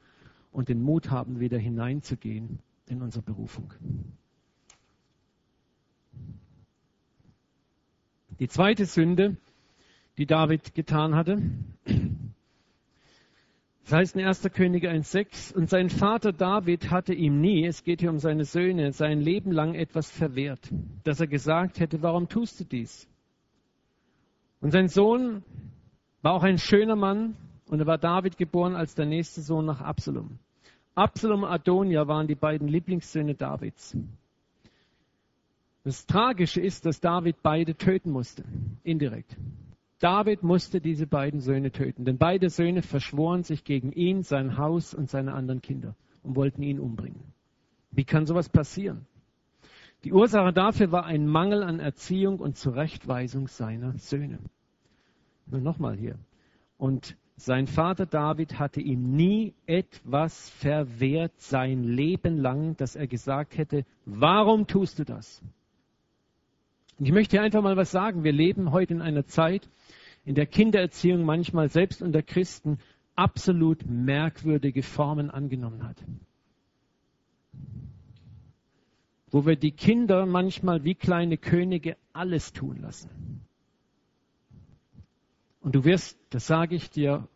[0.52, 2.60] und den Mut haben, wieder hineinzugehen
[2.90, 3.74] in unsere Berufung.
[8.40, 9.38] Die zweite Sünde,
[10.18, 11.42] die David getan hatte,
[13.84, 14.50] das heißt in 1.
[14.54, 18.92] Könige 1,6, und sein Vater David hatte ihm nie, es geht hier um seine Söhne,
[18.92, 20.70] sein Leben lang etwas verwehrt,
[21.04, 23.08] dass er gesagt hätte, warum tust du dies?
[24.62, 25.44] Und sein Sohn
[26.22, 27.36] war auch ein schöner Mann
[27.68, 30.40] und er war David geboren als der nächste Sohn nach Absalom.
[31.00, 33.96] Absalom und Adonia waren die beiden Lieblingssöhne Davids.
[35.86, 38.44] Das Tragische ist, dass David beide töten musste,
[38.84, 39.38] indirekt.
[40.00, 44.94] David musste diese beiden Söhne töten, denn beide Söhne verschworen sich gegen ihn, sein Haus
[44.94, 47.24] und seine anderen Kinder und wollten ihn umbringen.
[47.92, 49.06] Wie kann sowas passieren?
[50.04, 54.40] Die Ursache dafür war ein Mangel an Erziehung und Zurechtweisung seiner Söhne.
[55.46, 56.20] Nur nochmal hier.
[56.78, 63.58] Und sein Vater David hatte ihm nie etwas verwehrt sein Leben lang, dass er gesagt
[63.58, 65.42] hätte, warum tust du das?
[66.98, 68.24] Und ich möchte hier einfach mal was sagen.
[68.24, 69.70] Wir leben heute in einer Zeit,
[70.26, 72.78] in der Kindererziehung manchmal selbst unter Christen
[73.16, 75.98] absolut merkwürdige Formen angenommen hat.
[79.32, 83.10] Wo wir die Kinder manchmal wie kleine Könige alles tun lassen.
[85.62, 87.28] Und du wirst, das sage ich dir,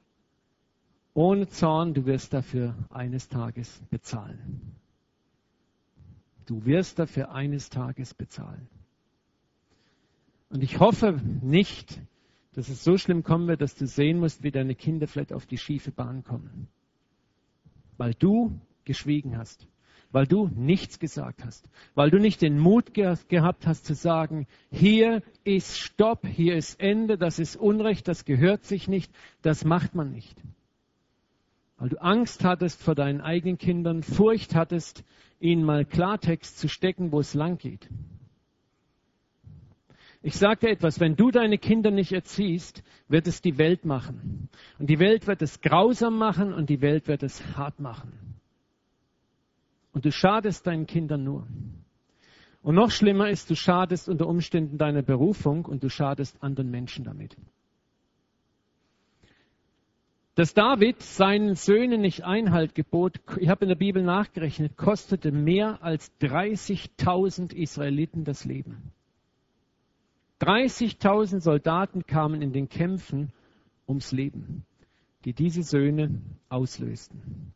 [1.14, 4.76] ohne Zorn, du wirst dafür eines Tages bezahlen.
[6.46, 8.68] Du wirst dafür eines Tages bezahlen.
[10.50, 12.02] Und ich hoffe nicht,
[12.54, 15.46] dass es so schlimm kommen wird, dass du sehen musst, wie deine Kinder vielleicht auf
[15.46, 16.68] die schiefe Bahn kommen.
[17.98, 19.68] Weil du geschwiegen hast,
[20.14, 24.48] weil du nichts gesagt hast, weil du nicht den Mut ge gehabt hast zu sagen,
[24.72, 29.12] hier ist Stopp, hier ist Ende, das ist Unrecht, das gehört sich nicht,
[29.42, 30.40] das macht man nicht.
[31.78, 35.04] Weil du Angst hattest vor deinen eigenen Kindern, Furcht hattest,
[35.40, 37.90] ihnen mal Klartext zu stecken, wo es lang geht.
[40.22, 44.48] Ich sage dir etwas, wenn du deine Kinder nicht erziehst, wird es die Welt machen.
[44.78, 48.23] Und die Welt wird es grausam machen und die Welt wird es hart machen.
[49.94, 51.48] Und du schadest deinen Kindern nur.
[52.62, 57.06] Und noch schlimmer ist, du schadest unter Umständen deiner Berufung und du schadest anderen Menschen
[57.06, 57.38] damit.
[60.36, 65.84] Dass David seinen Söhnen nicht Einhalt gebot, ich habe in der Bibel nachgerechnet, kostete mehr
[65.84, 68.92] als 30.000 Israeliten das Leben.
[70.42, 73.32] 30.000 Soldaten kamen in den Kämpfen
[73.88, 74.66] ums Leben,
[75.26, 76.20] die diese Söhne
[76.50, 77.54] auslösten.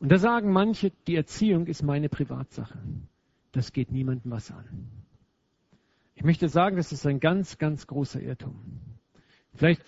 [0.00, 2.78] Und da sagen manche, die Erziehung ist meine Privatsache.
[3.52, 4.64] Das geht niemandem was an.
[6.14, 8.60] Ich möchte sagen, das ist ein ganz, ganz großer Irrtum.
[9.54, 9.82] Vielleicht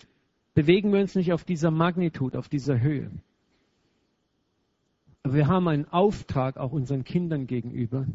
[0.55, 3.11] bewegen wir uns nicht auf dieser Magnitud, auf dieser Höhe.
[5.23, 8.07] Aber wir haben einen Auftrag auch unseren Kindern gegenüber,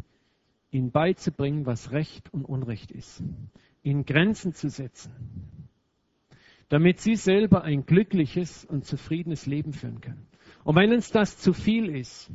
[0.71, 3.23] ihnen beizubringen, was Recht und Unrecht ist,
[3.83, 5.11] ihnen Grenzen zu setzen,
[6.69, 10.27] damit sie selber ein glückliches und zufriedenes Leben führen können.
[10.65, 12.29] Und wenn uns das zu viel ist,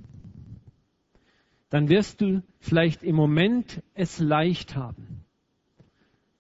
[1.68, 5.24] dann wirst du vielleicht im Moment es leicht haben.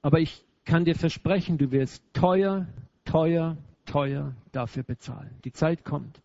[0.00, 2.68] Aber ich kann dir versprechen, du wirst teuer,
[3.04, 5.34] teuer, teuer dafür bezahlen.
[5.44, 6.22] Die Zeit kommt.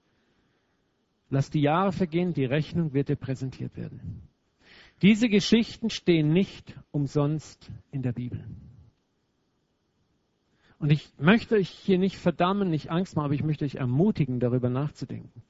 [1.31, 4.21] Lass die Jahre vergehen, die Rechnung wird dir präsentiert werden.
[5.01, 8.45] Diese Geschichten stehen nicht umsonst in der Bibel.
[10.77, 14.39] Und ich möchte euch hier nicht verdammen, nicht Angst machen, aber ich möchte euch ermutigen,
[14.39, 15.41] darüber nachzudenken.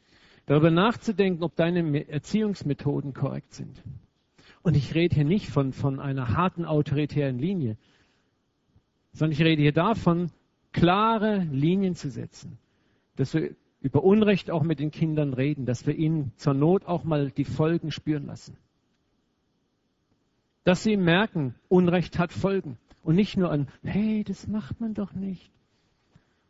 [0.46, 3.82] Darüber nachzudenken, ob deine Erziehungsmethoden korrekt sind.
[4.62, 7.78] Und ich rede hier nicht von, von einer harten autoritären Linie,
[9.14, 10.32] sondern ich rede hier davon,
[10.72, 12.58] klare Linien zu setzen.
[13.16, 17.04] Dass wir über Unrecht auch mit den Kindern reden, dass wir ihnen zur Not auch
[17.04, 18.58] mal die Folgen spüren lassen
[20.66, 22.78] dass sie merken, Unrecht hat Folgen.
[23.04, 25.52] Und nicht nur an, hey, das macht man doch nicht.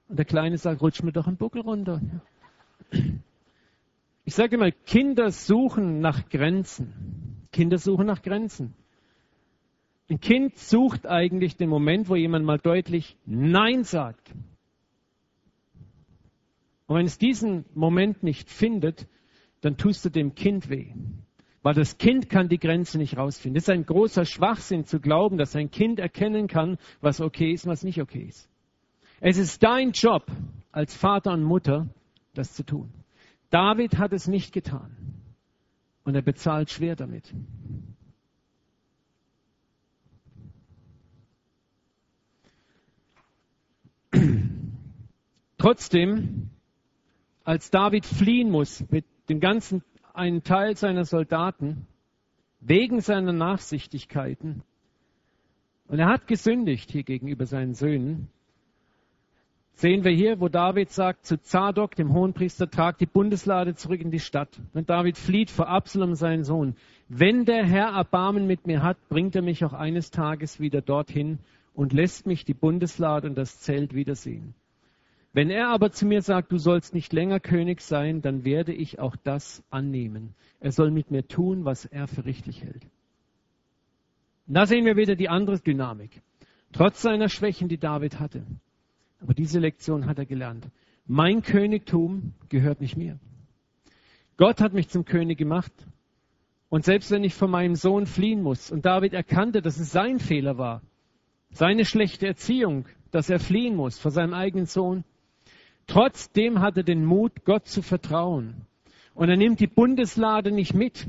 [0.07, 2.01] Und der Kleine sagt, rutsch mir doch einen Buckel runter.
[4.25, 7.47] Ich sage mal, Kinder suchen nach Grenzen.
[7.51, 8.73] Kinder suchen nach Grenzen.
[10.09, 14.33] Ein Kind sucht eigentlich den Moment, wo jemand mal deutlich Nein sagt.
[16.87, 19.07] Und wenn es diesen Moment nicht findet,
[19.61, 20.91] dann tust du dem Kind weh.
[21.61, 23.57] Weil das Kind kann die Grenze nicht rausfinden.
[23.57, 27.65] Es ist ein großer Schwachsinn zu glauben, dass ein Kind erkennen kann, was okay ist
[27.65, 28.49] und was nicht okay ist.
[29.19, 30.25] Es ist dein Job
[30.71, 31.87] als Vater und Mutter,
[32.33, 32.91] das zu tun.
[33.49, 34.95] David hat es nicht getan.
[36.03, 37.33] Und er bezahlt schwer damit.
[45.57, 46.51] Trotzdem,
[47.43, 49.83] als David fliehen muss mit dem ganzen
[50.13, 51.87] einen Teil seiner Soldaten
[52.59, 54.63] wegen seiner Nachsichtigkeiten.
[55.87, 58.29] Und er hat gesündigt hier gegenüber seinen Söhnen.
[59.77, 64.09] Sehen wir hier, wo David sagt zu Zadok, dem Hohenpriester, trag die Bundeslade zurück in
[64.09, 64.61] die Stadt.
[64.73, 66.77] Und David flieht vor Absalom, seinen Sohn.
[67.09, 71.39] Wenn der Herr Erbarmen mit mir hat, bringt er mich auch eines Tages wieder dorthin
[71.73, 74.55] und lässt mich die Bundeslade und das Zelt wiedersehen.
[75.33, 78.99] Wenn er aber zu mir sagt, du sollst nicht länger König sein, dann werde ich
[78.99, 80.35] auch das annehmen.
[80.61, 82.83] Er soll mit mir tun, was er für richtig hält.
[84.47, 86.21] Und da sehen wir wieder die andere Dynamik.
[86.71, 88.45] Trotz seiner Schwächen, die David hatte.
[89.25, 90.67] Aber diese Lektion hat er gelernt.
[91.07, 93.17] Mein Königtum gehört nicht mir.
[94.37, 95.73] Gott hat mich zum König gemacht.
[96.69, 100.19] Und selbst wenn ich von meinem Sohn fliehen muss, und David erkannte, dass es sein
[100.19, 100.83] Fehler war,
[101.49, 105.03] seine schlechte Erziehung, dass er fliehen muss vor seinem eigenen Sohn,
[105.87, 108.67] Trotzdem hat er den Mut, Gott zu vertrauen.
[109.15, 111.07] Und er nimmt die Bundeslade nicht mit.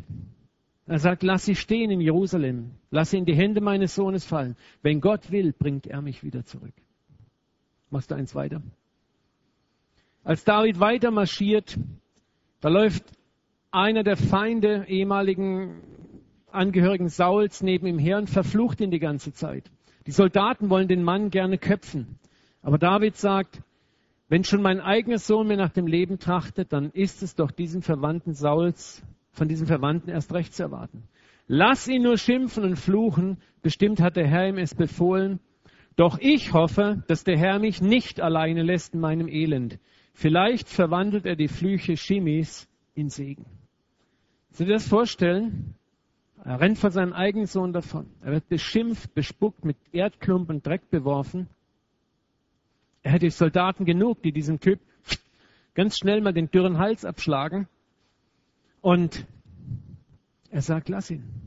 [0.87, 2.71] Er sagt, lass sie stehen in Jerusalem.
[2.91, 4.57] Lass sie in die Hände meines Sohnes fallen.
[4.81, 6.73] Wenn Gott will, bringt er mich wieder zurück.
[7.97, 8.61] Machst du eins weiter?
[10.23, 11.79] Als David weiter marschiert,
[12.61, 13.03] da läuft
[13.71, 15.81] einer der Feinde, ehemaligen
[16.53, 19.71] Angehörigen Sauls, neben ihm her und verflucht ihn die ganze Zeit.
[20.07, 22.19] Die Soldaten wollen den Mann gerne köpfen.
[22.61, 23.63] Aber David sagt,
[24.29, 27.81] wenn schon mein eigener Sohn mir nach dem Leben trachtet, dann ist es doch diesen
[27.81, 31.05] Verwandten Sauls, von diesen Verwandten erst recht zu erwarten.
[31.47, 35.41] Lass ihn nur schimpfen und fluchen, bestimmt hat der Herr ihm es befohlen.
[35.97, 39.79] Doch ich hoffe, dass der Herr mich nicht alleine lässt in meinem Elend.
[40.13, 43.47] Vielleicht verwandelt er die Flüche Shimis in Segen.
[44.59, 45.75] Dir das vorstellen?
[46.45, 48.07] Er rennt von seinem eigenen Sohn davon.
[48.23, 51.49] Er wird beschimpft, bespuckt, mit Erdklumpen Dreck beworfen.
[53.03, 54.81] Er hätte Soldaten genug, die diesem Typ
[55.75, 57.69] ganz schnell mal den dürren Hals abschlagen.
[58.81, 59.27] Und
[60.51, 61.46] er sagt, lass ihn.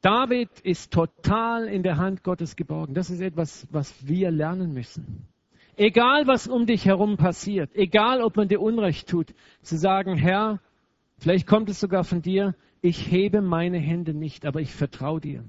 [0.00, 2.94] David ist total in der Hand Gottes geborgen.
[2.94, 5.26] Das ist etwas, was wir lernen müssen.
[5.76, 10.60] Egal, was um dich herum passiert, egal, ob man dir Unrecht tut, zu sagen, Herr,
[11.18, 15.44] vielleicht kommt es sogar von dir, ich hebe meine Hände nicht, aber ich vertraue dir.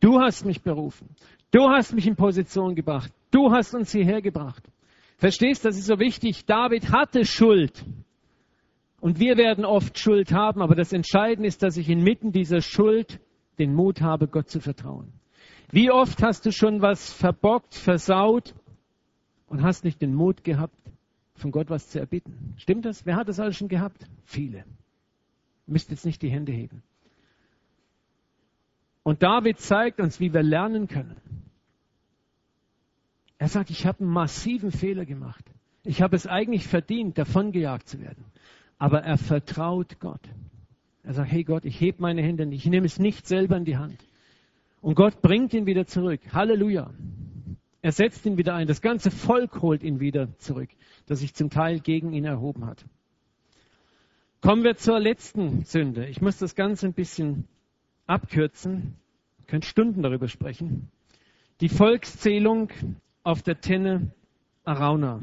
[0.00, 1.08] Du hast mich berufen.
[1.50, 3.12] Du hast mich in Position gebracht.
[3.30, 4.62] Du hast uns hierher gebracht.
[5.16, 6.46] Verstehst, das ist so wichtig.
[6.46, 7.84] David hatte Schuld.
[9.00, 13.20] Und wir werden oft Schuld haben, aber das Entscheidende ist, dass ich inmitten dieser Schuld
[13.58, 15.12] den Mut habe, Gott zu vertrauen.
[15.70, 18.54] Wie oft hast du schon was verbockt, versaut
[19.48, 20.74] und hast nicht den Mut gehabt,
[21.34, 22.54] von Gott was zu erbitten?
[22.56, 23.04] Stimmt das?
[23.04, 24.06] Wer hat das alles schon gehabt?
[24.24, 24.64] Viele.
[25.66, 26.82] Müsst jetzt nicht die Hände heben.
[29.02, 31.16] Und David zeigt uns, wie wir lernen können.
[33.38, 35.44] Er sagt, ich habe einen massiven Fehler gemacht.
[35.84, 38.24] Ich habe es eigentlich verdient, davongejagt zu werden.
[38.78, 40.20] Aber er vertraut Gott.
[41.08, 43.64] Er sagt, hey Gott, ich heb meine Hände nicht, ich nehme es nicht selber in
[43.64, 43.96] die Hand.
[44.82, 46.20] Und Gott bringt ihn wieder zurück.
[46.34, 46.90] Halleluja.
[47.80, 48.66] Er setzt ihn wieder ein.
[48.66, 50.68] Das ganze Volk holt ihn wieder zurück,
[51.06, 52.84] das sich zum Teil gegen ihn erhoben hat.
[54.42, 56.06] Kommen wir zur letzten Sünde.
[56.08, 57.48] Ich muss das Ganze ein bisschen
[58.06, 58.94] abkürzen.
[59.38, 60.90] Ihr könnt Stunden darüber sprechen.
[61.62, 62.68] Die Volkszählung
[63.22, 64.10] auf der Tenne
[64.64, 65.22] Arauna.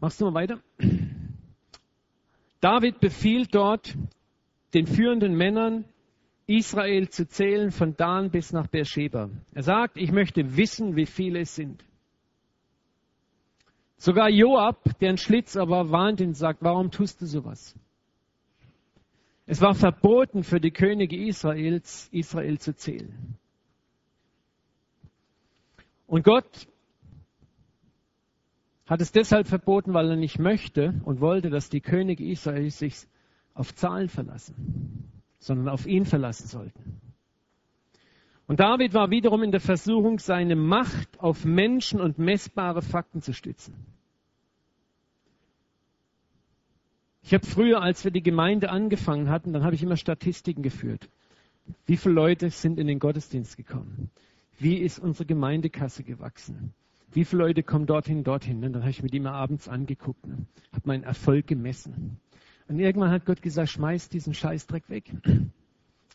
[0.00, 0.60] Machst du mal weiter?
[2.60, 3.96] David befiehlt dort
[4.74, 5.84] den führenden Männern,
[6.46, 9.30] Israel zu zählen von Dan bis nach Beersheba.
[9.52, 11.84] Er sagt, ich möchte wissen, wie viele es sind.
[13.98, 17.74] Sogar Joab, der ein Schlitz aber warnt ihn, sagt, warum tust du sowas?
[19.46, 23.36] Es war verboten für die Könige Israels, Israel zu zählen.
[26.06, 26.66] Und Gott
[28.88, 33.06] hat es deshalb verboten, weil er nicht möchte und wollte, dass die Könige Israels sich
[33.52, 37.00] auf Zahlen verlassen, sondern auf ihn verlassen sollten.
[38.46, 43.34] Und David war wiederum in der Versuchung, seine Macht auf Menschen und messbare Fakten zu
[43.34, 43.74] stützen.
[47.22, 51.10] Ich habe früher, als wir die Gemeinde angefangen hatten, dann habe ich immer Statistiken geführt.
[51.84, 54.10] Wie viele Leute sind in den Gottesdienst gekommen?
[54.58, 56.72] Wie ist unsere Gemeindekasse gewachsen?
[57.12, 58.64] Wie viele Leute kommen dorthin, dorthin?
[58.64, 60.46] Und dann habe ich mir die mal abends angeguckt, ne?
[60.72, 62.20] habe meinen Erfolg gemessen.
[62.68, 65.10] Und irgendwann hat Gott gesagt, schmeiß diesen Scheißdreck weg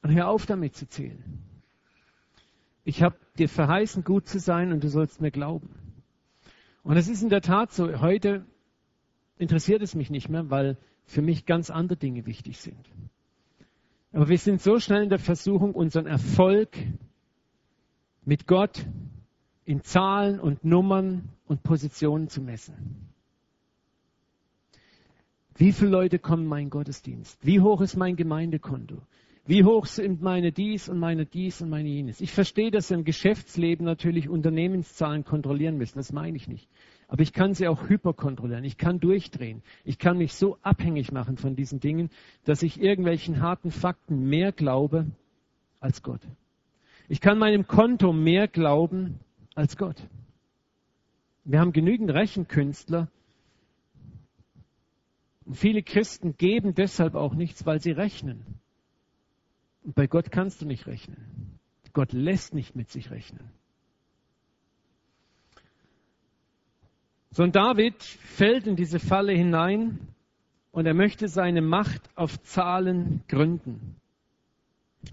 [0.04, 1.24] und hör auf damit zu zählen.
[2.86, 5.70] Ich habe dir verheißen, gut zu sein und du sollst mir glauben.
[6.84, 8.46] Und es ist in der Tat so, heute
[9.38, 12.90] interessiert es mich nicht mehr, weil für mich ganz andere Dinge wichtig sind.
[14.12, 16.78] Aber wir sind so schnell in der Versuchung, unseren Erfolg
[18.26, 18.86] mit Gott
[19.66, 23.10] in Zahlen und Nummern und Positionen zu messen.
[25.56, 27.46] Wie viele Leute kommen in meinen Gottesdienst?
[27.46, 28.98] Wie hoch ist mein Gemeindekonto?
[29.46, 32.22] Wie hoch sind meine dies und meine dies und meine jenes?
[32.22, 35.98] Ich verstehe, dass wir im Geschäftsleben natürlich Unternehmenszahlen kontrollieren müssen.
[35.98, 36.70] Das meine ich nicht.
[37.10, 38.64] Aber ich kann sie auch hyperkontrollieren.
[38.64, 39.62] Ich kann durchdrehen.
[39.84, 42.10] Ich kann mich so abhängig machen von diesen Dingen,
[42.46, 45.08] dass ich irgendwelchen harten Fakten mehr glaube
[45.82, 46.22] als Gott.
[47.10, 49.20] Ich kann meinem Konto mehr glauben
[49.56, 50.02] als Gott.
[51.44, 53.10] Wir haben genügend Rechenkünstler.
[55.46, 58.46] Und viele Christen geben deshalb auch nichts, weil sie rechnen.
[59.84, 61.60] Und bei Gott kannst du nicht rechnen.
[61.92, 63.52] Gott lässt nicht mit sich rechnen.
[67.32, 70.00] So und David fällt in diese Falle hinein
[70.72, 73.96] und er möchte seine Macht auf Zahlen gründen.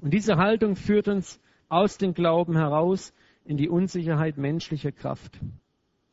[0.01, 3.13] Und diese Haltung führt uns aus dem Glauben heraus
[3.45, 5.41] in die Unsicherheit menschlicher Kraft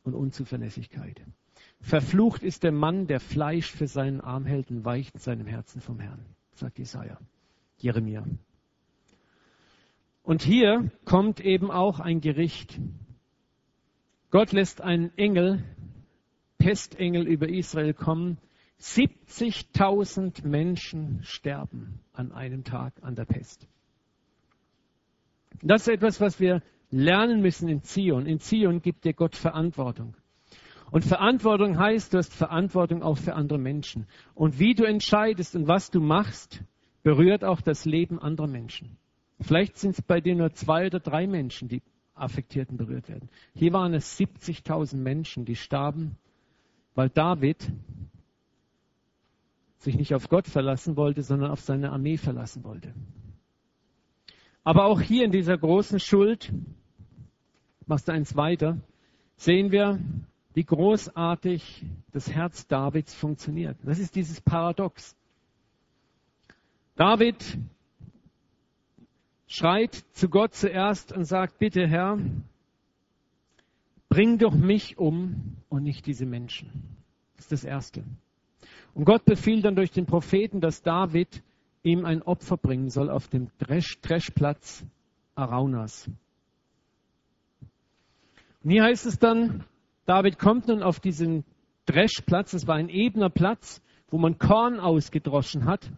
[0.04, 1.20] und Unzuverlässigkeit.
[1.80, 5.80] Verflucht ist der Mann, der Fleisch für seinen Arm hält und weicht in seinem Herzen
[5.80, 6.24] vom Herrn,
[6.54, 7.18] sagt Jesaja,
[7.78, 8.24] Jeremia.
[10.22, 12.78] Und hier kommt eben auch ein Gericht.
[14.30, 15.64] Gott lässt einen Engel,
[16.58, 18.38] Pestengel über Israel kommen.
[18.80, 23.66] 70.000 Menschen sterben an einem Tag an der Pest.
[25.62, 28.26] Das ist etwas, was wir lernen müssen in Zion.
[28.26, 30.14] In Zion gibt dir Gott Verantwortung.
[30.90, 34.06] Und Verantwortung heißt, du hast Verantwortung auch für andere Menschen.
[34.34, 36.62] Und wie du entscheidest und was du machst,
[37.02, 38.96] berührt auch das Leben anderer Menschen.
[39.40, 41.82] Vielleicht sind es bei dir nur zwei oder drei Menschen, die
[42.14, 43.28] Affektierten berührt werden.
[43.54, 46.16] Hier waren es 70.000 Menschen, die starben,
[46.94, 47.70] weil David
[49.78, 52.92] sich nicht auf Gott verlassen wollte, sondern auf seine Armee verlassen wollte.
[54.64, 56.52] Aber auch hier in dieser großen Schuld,
[57.88, 58.78] machst du eins weiter,
[59.36, 59.98] sehen wir,
[60.54, 63.76] wie großartig das Herz Davids funktioniert.
[63.82, 65.16] Das ist dieses Paradox.
[66.96, 67.58] David
[69.46, 72.18] schreit zu Gott zuerst und sagt, bitte Herr,
[74.08, 76.96] bring doch mich um und nicht diese Menschen.
[77.36, 78.04] Das ist das Erste.
[78.94, 81.42] Und Gott befiehlt dann durch den Propheten, dass David
[81.82, 84.84] ihm ein Opfer bringen soll auf dem Dreschplatz
[85.36, 86.10] Araunas.
[88.64, 89.64] Hier heißt es dann,
[90.06, 91.44] David kommt nun auf diesen
[91.86, 95.90] Dreschplatz, das war ein ebener Platz, wo man Korn ausgedroschen hat.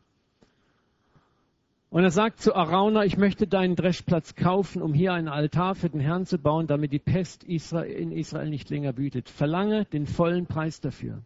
[1.91, 5.91] Und er sagt zu Arauna, ich möchte deinen Dreschplatz kaufen, um hier einen Altar für
[5.91, 9.29] den Herrn zu bauen, damit die Pest in Israel nicht länger wütet.
[9.29, 11.23] Verlange den vollen Preis dafür.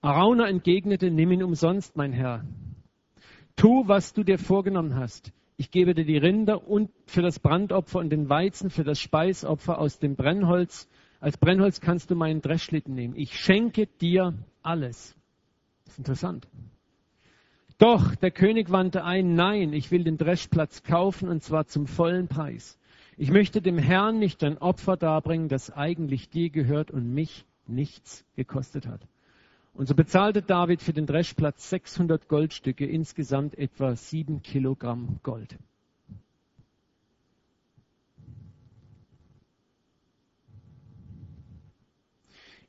[0.00, 2.44] Arauna entgegnete, nimm ihn umsonst, mein Herr.
[3.54, 5.32] Tu, was du dir vorgenommen hast.
[5.62, 9.78] Ich gebe dir die Rinder und für das Brandopfer und den Weizen für das Speisopfer
[9.78, 10.88] aus dem Brennholz.
[11.20, 13.14] Als Brennholz kannst du meinen Dreschlitten nehmen.
[13.14, 14.34] Ich schenke dir
[14.64, 15.14] alles.
[15.84, 16.48] Das ist interessant.
[17.78, 22.26] Doch der König wandte ein, nein, ich will den Dreschplatz kaufen und zwar zum vollen
[22.26, 22.76] Preis.
[23.16, 28.24] Ich möchte dem Herrn nicht ein Opfer darbringen, das eigentlich dir gehört und mich nichts
[28.34, 29.06] gekostet hat.
[29.74, 35.56] Und so bezahlte David für den Dreschplatz 600 Goldstücke, insgesamt etwa sieben Kilogramm Gold.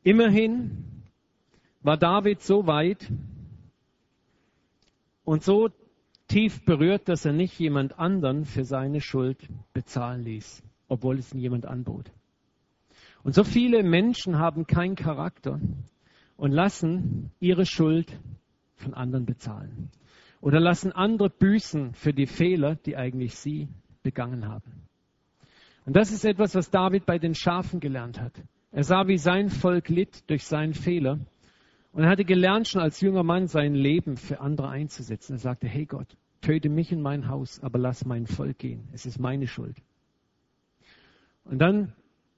[0.04, 1.04] Immerhin
[1.82, 3.10] war David so weit
[5.24, 5.70] und so
[6.28, 11.40] tief berührt, dass er nicht jemand anderen für seine Schuld bezahlen ließ, obwohl es ihn
[11.40, 12.12] jemand anbot.
[13.24, 15.60] Und so viele Menschen haben keinen Charakter
[16.38, 18.20] und lassen ihre Schuld
[18.76, 19.90] von anderen bezahlen.
[20.42, 23.70] Oder lassen andere büßen für die Fehler, die eigentlich sie
[24.02, 24.84] begangen haben.
[25.86, 28.34] Und das ist etwas, was David bei den Schafen gelernt hat.
[28.72, 31.20] Er sah, wie sein Volk litt durch seinen Fehler.
[31.92, 35.36] Und er hatte gelernt, schon als junger Mann sein Leben für andere einzusetzen.
[35.36, 38.88] Er sagte, hey Gott, töte mich in mein Haus, aber lass mein Volk gehen.
[38.92, 39.78] Es ist meine Schuld.
[41.46, 41.94] Und dann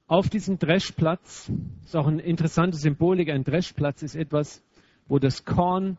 [0.08, 1.51] auf diesem Dreschplatz,
[1.84, 4.64] ist auch eine interessante Symbolik, ein Dreschplatz ist etwas,
[5.08, 5.97] wo das Korn,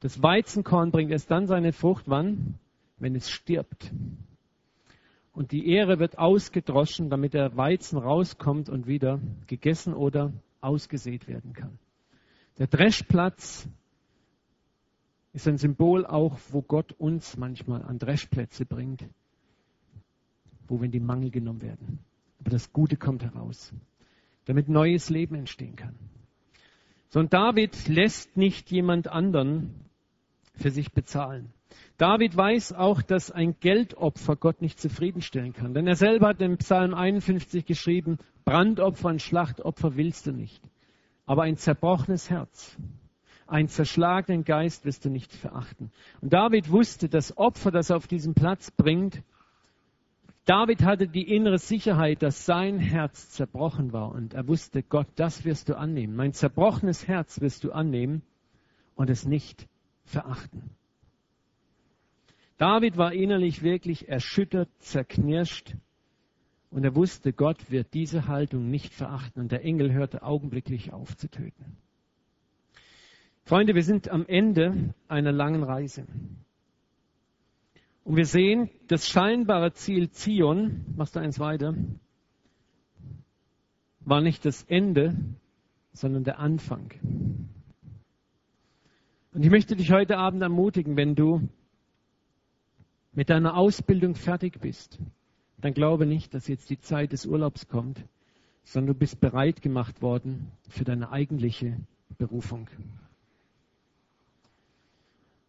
[0.00, 2.58] das Weizenkorn bringt erst dann seine Frucht, wann?
[2.98, 3.92] Wenn es stirbt.
[5.32, 10.32] Und die Ehre wird ausgedroschen, damit der Weizen rauskommt und wieder gegessen oder
[10.62, 11.78] ausgesät werden kann.
[12.58, 13.68] Der Dreschplatz
[15.34, 19.04] ist ein Symbol auch, wo Gott uns manchmal an Dreschplätze bringt,
[20.68, 21.98] wo wir in die Mangel genommen werden.
[22.46, 23.72] Aber das Gute kommt heraus,
[24.44, 25.96] damit neues Leben entstehen kann.
[27.08, 29.74] So, und David lässt nicht jemand anderen
[30.54, 31.52] für sich bezahlen.
[31.96, 35.74] David weiß auch, dass ein Geldopfer Gott nicht zufriedenstellen kann.
[35.74, 40.62] Denn er selber hat im Psalm 51 geschrieben, Brandopfer und Schlachtopfer willst du nicht.
[41.24, 42.76] Aber ein zerbrochenes Herz,
[43.48, 45.90] einen zerschlagenen Geist wirst du nicht verachten.
[46.20, 49.24] Und David wusste, das Opfer, das er auf diesem Platz bringt,
[50.46, 55.44] David hatte die innere Sicherheit, dass sein Herz zerbrochen war und er wusste, Gott, das
[55.44, 56.14] wirst du annehmen.
[56.14, 58.22] Mein zerbrochenes Herz wirst du annehmen
[58.94, 59.66] und es nicht
[60.04, 60.70] verachten.
[62.58, 65.74] David war innerlich wirklich erschüttert, zerknirscht
[66.70, 71.16] und er wusste, Gott wird diese Haltung nicht verachten und der Engel hörte augenblicklich auf
[71.16, 71.76] zu töten.
[73.42, 76.06] Freunde, wir sind am Ende einer langen Reise.
[78.06, 81.74] Und wir sehen, das scheinbare Ziel Zion, machst du eins weiter,
[83.98, 85.16] war nicht das Ende,
[85.92, 86.92] sondern der Anfang.
[89.32, 91.48] Und ich möchte dich heute Abend ermutigen, wenn du
[93.12, 95.00] mit deiner Ausbildung fertig bist,
[95.60, 98.04] dann glaube nicht, dass jetzt die Zeit des Urlaubs kommt,
[98.62, 101.76] sondern du bist bereit gemacht worden für deine eigentliche
[102.18, 102.68] Berufung.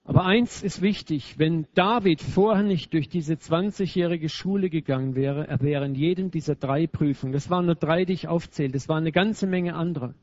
[0.07, 5.59] Aber eins ist wichtig, wenn David vorher nicht durch diese 20-jährige Schule gegangen wäre, er
[5.59, 8.99] wäre in jedem dieser drei Prüfungen, das waren nur drei, die ich aufzähle, das waren
[8.99, 10.13] eine ganze Menge andere,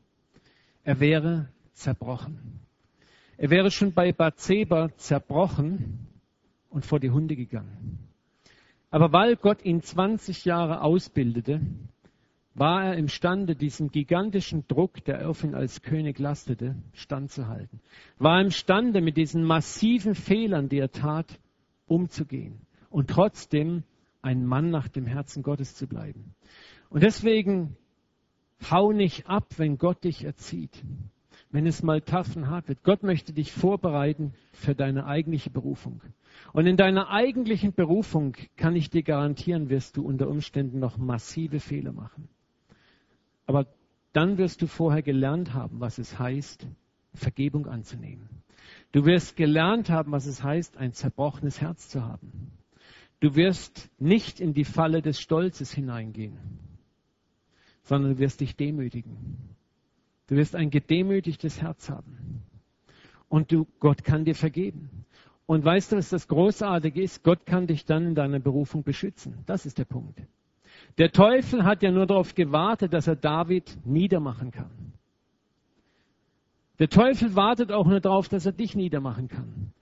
[0.83, 2.61] er wäre zerbrochen.
[3.37, 6.07] Er wäre schon bei Bathseba zerbrochen
[6.71, 7.99] und vor die Hunde gegangen.
[8.89, 11.61] Aber weil Gott ihn 20 Jahre ausbildete,
[12.55, 17.81] war er imstande, diesem gigantischen Druck, der auf ihn als König lastete, standzuhalten.
[18.17, 21.39] War er imstande, mit diesen massiven Fehlern, die er tat,
[21.85, 23.83] umzugehen und trotzdem
[24.21, 26.33] ein Mann nach dem Herzen Gottes zu bleiben.
[26.89, 27.75] Und deswegen
[28.71, 30.81] hau nicht ab, wenn Gott dich erzieht,
[31.51, 32.01] wenn es mal
[32.35, 32.83] und hart wird.
[32.83, 36.01] Gott möchte dich vorbereiten für deine eigentliche Berufung.
[36.53, 41.59] Und in deiner eigentlichen Berufung kann ich dir garantieren, wirst du unter Umständen noch massive
[41.59, 42.29] Fehler machen.
[43.45, 43.67] Aber
[44.13, 46.67] dann wirst du vorher gelernt haben, was es heißt,
[47.13, 48.29] Vergebung anzunehmen.
[48.91, 52.51] Du wirst gelernt haben, was es heißt, ein zerbrochenes Herz zu haben.
[53.19, 56.37] Du wirst nicht in die Falle des Stolzes hineingehen,
[57.83, 59.55] sondern du wirst dich demütigen.
[60.27, 62.41] Du wirst ein gedemütigtes Herz haben.
[63.29, 65.05] Und du, Gott kann dir vergeben.
[65.45, 67.23] Und weißt du, was das Großartige ist?
[67.23, 69.43] Gott kann dich dann in deiner Berufung beschützen.
[69.45, 70.19] Das ist der Punkt.
[70.97, 74.93] Der Teufel hat ja nur darauf gewartet, dass er David niedermachen kann.
[76.79, 79.73] Der Teufel wartet auch nur darauf, dass er dich niedermachen kann.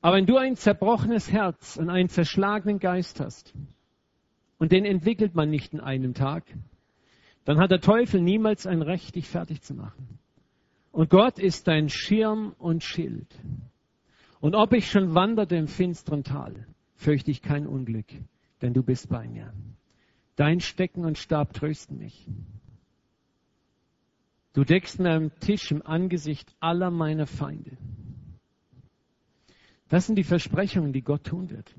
[0.00, 3.54] Aber wenn du ein zerbrochenes Herz und einen zerschlagenen Geist hast,
[4.58, 6.44] und den entwickelt man nicht in einem Tag,
[7.44, 10.18] dann hat der Teufel niemals ein Recht, dich fertig zu machen.
[10.92, 13.28] Und Gott ist dein Schirm und Schild.
[14.40, 18.06] Und ob ich schon wanderte im finsteren Tal, fürchte ich kein Unglück,
[18.62, 19.52] denn du bist bei mir.
[20.38, 22.28] Dein Stecken und Stab trösten mich.
[24.52, 27.76] Du deckst mir am Tisch im Angesicht aller meiner Feinde.
[29.88, 31.74] Das sind die Versprechungen, die Gott tun wird.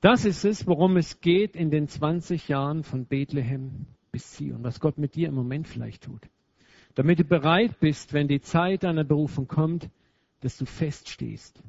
[0.00, 4.80] Das ist es, worum es geht in den 20 Jahren von Bethlehem bis Zion, was
[4.80, 6.22] Gott mit dir im Moment vielleicht tut.
[6.94, 9.90] Damit du bereit bist, wenn die Zeit deiner Berufung kommt,
[10.40, 11.62] dass du feststehst.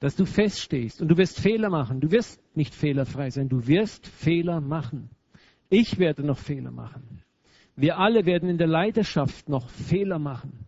[0.00, 2.00] Dass du feststehst und du wirst Fehler machen.
[2.00, 5.10] Du wirst nicht fehlerfrei sein, du wirst Fehler machen.
[5.68, 7.22] Ich werde noch Fehler machen.
[7.76, 10.66] Wir alle werden in der Leiterschaft noch Fehler machen.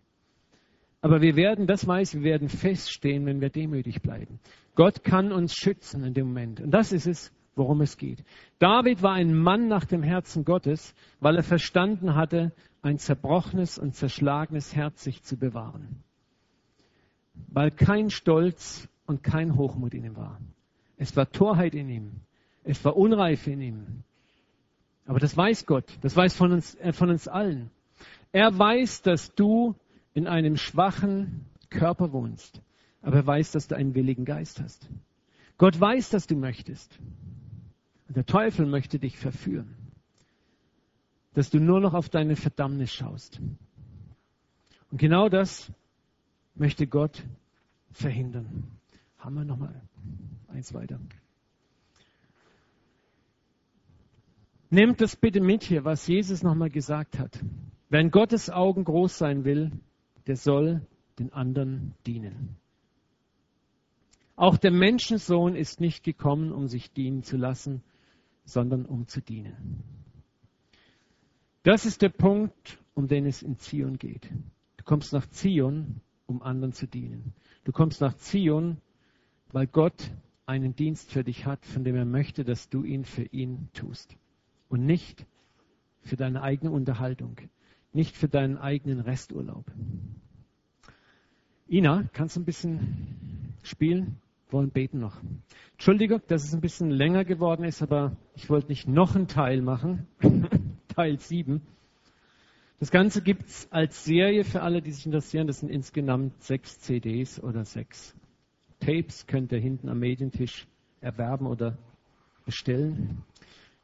[1.01, 4.39] Aber wir werden, das weiß, wir werden feststehen, wenn wir demütig bleiben.
[4.75, 6.61] Gott kann uns schützen in dem Moment.
[6.61, 8.23] Und das ist es, worum es geht.
[8.59, 13.95] David war ein Mann nach dem Herzen Gottes, weil er verstanden hatte, ein zerbrochenes und
[13.95, 16.03] zerschlagenes Herz sich zu bewahren
[17.47, 20.39] weil kein Stolz und kein Hochmut in ihm war.
[20.97, 22.11] Es war Torheit in ihm.
[22.63, 24.03] Es war Unreife in ihm.
[25.05, 25.85] Aber das weiß Gott.
[26.01, 27.69] Das weiß von uns, äh, von uns allen.
[28.31, 29.75] Er weiß, dass du
[30.13, 32.61] in einem schwachen Körper wohnst.
[33.01, 34.87] Aber er weiß, dass du einen willigen Geist hast.
[35.57, 36.97] Gott weiß, dass du möchtest.
[38.07, 39.75] Und der Teufel möchte dich verführen.
[41.33, 43.41] Dass du nur noch auf deine Verdammnis schaust.
[44.91, 45.71] Und genau das
[46.55, 47.23] möchte Gott
[47.91, 48.63] verhindern.
[49.23, 49.81] Haben wir nochmal
[50.49, 50.99] eins weiter.
[54.69, 57.39] Nehmt das bitte mit hier, was Jesus nochmal gesagt hat.
[57.87, 59.71] Wer in Gottes Augen groß sein will,
[60.27, 60.85] der soll
[61.19, 62.57] den anderen dienen.
[64.35, 67.81] Auch der Menschensohn ist nicht gekommen, um sich dienen zu lassen,
[68.43, 69.85] sondern um zu dienen.
[71.61, 74.29] Das ist der Punkt, um den es in Zion geht.
[74.75, 77.33] Du kommst nach Zion, um anderen zu dienen.
[77.63, 78.81] Du kommst nach Zion,
[79.53, 80.11] weil Gott
[80.45, 84.17] einen Dienst für dich hat, von dem er möchte, dass du ihn für ihn tust.
[84.67, 85.25] Und nicht
[86.01, 87.37] für deine eigene Unterhaltung,
[87.93, 89.65] nicht für deinen eigenen Resturlaub.
[91.69, 94.17] Ina, kannst du ein bisschen spielen?
[94.49, 95.17] Wollen beten noch.
[95.73, 99.61] Entschuldigung, dass es ein bisschen länger geworden ist, aber ich wollte nicht noch einen Teil
[99.61, 100.07] machen.
[100.89, 101.61] Teil 7.
[102.79, 105.47] Das Ganze gibt es als Serie für alle, die sich interessieren.
[105.47, 108.15] Das sind insgesamt sechs CDs oder sechs
[108.85, 109.27] Tapes.
[109.27, 110.67] Könnt ihr hinten am Medientisch
[111.01, 111.77] erwerben oder
[112.45, 113.23] bestellen.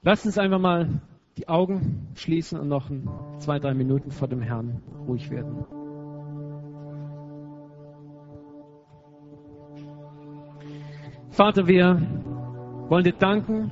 [0.01, 1.01] Lasst uns einfach mal
[1.37, 3.09] die Augen schließen und noch ein,
[3.39, 5.65] zwei, drei Minuten vor dem Herrn ruhig werden.
[11.29, 12.01] Vater, wir
[12.89, 13.71] wollen dir danken,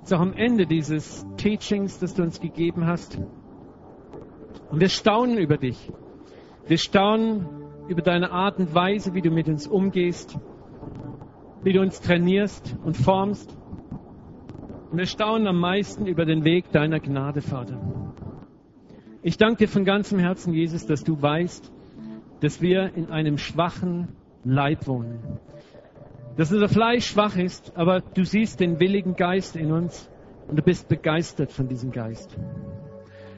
[0.00, 3.18] dass auch am Ende dieses Teachings, das du uns gegeben hast,
[4.70, 5.92] und wir staunen über dich.
[6.66, 7.46] Wir staunen
[7.88, 10.38] über deine Art und Weise, wie du mit uns umgehst,
[11.62, 13.56] wie du uns trainierst und formst.
[14.90, 17.80] Und wir staunen am meisten über den Weg deiner Gnade, Vater.
[19.22, 21.72] Ich danke dir von ganzem Herzen, Jesus, dass du weißt,
[22.40, 24.08] dass wir in einem schwachen
[24.44, 25.18] Leib wohnen.
[26.36, 30.10] Dass unser Fleisch schwach ist, aber du siehst den willigen Geist in uns
[30.48, 32.36] und du bist begeistert von diesem Geist.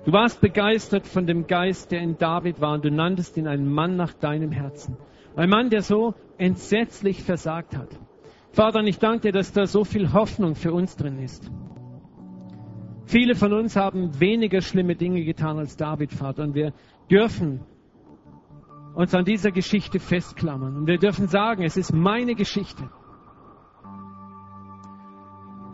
[0.06, 3.68] Du warst begeistert von dem Geist, der in David war, und du nanntest ihn einen
[3.68, 4.96] Mann nach deinem Herzen.
[5.34, 7.88] Ein Mann, der so entsetzlich versagt hat.
[8.52, 11.50] Vater, ich danke dir, dass da so viel Hoffnung für uns drin ist.
[13.04, 16.72] Viele von uns haben weniger schlimme Dinge getan als David, Vater, und wir
[17.10, 17.62] dürfen
[18.94, 20.76] uns an dieser Geschichte festklammern.
[20.76, 22.88] Und wir dürfen sagen, es ist meine Geschichte.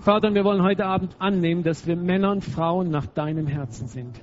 [0.03, 4.21] Vater, wir wollen heute Abend annehmen, dass wir Männer und Frauen nach deinem Herzen sind.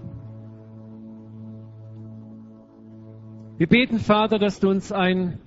[3.57, 5.39] Wir beten, Vater, dass du uns ein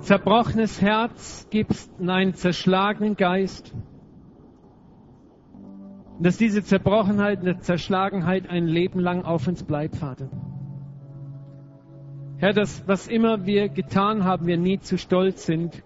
[0.00, 3.74] zerbrochenes Herz gibst und einen zerschlagenen Geist.
[6.16, 10.30] Und dass diese Zerbrochenheit und Zerschlagenheit ein Leben lang auf uns bleibt, Vater.
[12.38, 15.82] Herr, dass was immer wir getan haben, wir nie zu stolz sind,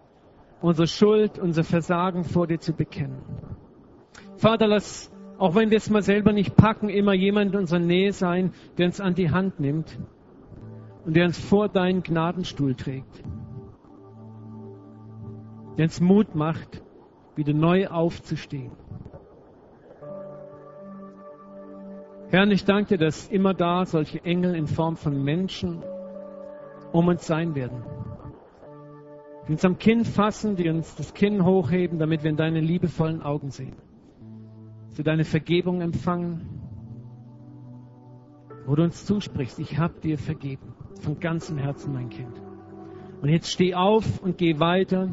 [0.61, 3.19] unsere Schuld, unser Versagen vor dir zu bekennen.
[4.41, 8.15] Vater, lass, auch wenn wir es mal selber nicht packen, immer jemand in unserer Nähe
[8.15, 9.99] sein, der uns an die Hand nimmt
[11.05, 13.23] und der uns vor deinen Gnadenstuhl trägt.
[15.77, 16.83] Der uns Mut macht,
[17.37, 18.73] wieder neu aufzustehen.
[22.31, 25.83] Herr, ich danke dir, dass immer da solche Engel in Form von Menschen
[26.93, 27.83] um uns sein werden.
[29.47, 33.21] Die uns am Kinn fassen, die uns das Kinn hochheben, damit wir in deine liebevollen
[33.21, 33.77] Augen sehen.
[34.95, 36.61] Wir deine Vergebung empfangen,
[38.67, 40.75] wo du uns zusprichst, ich habe dir vergeben.
[41.01, 42.41] Von ganzem Herzen, mein Kind.
[43.23, 45.09] Und jetzt steh auf und geh weiter.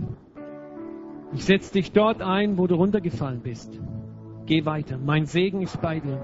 [1.33, 3.79] Ich setze dich dort ein, wo du runtergefallen bist.
[4.45, 4.97] Geh weiter.
[4.97, 6.19] Mein Segen ist bei dir.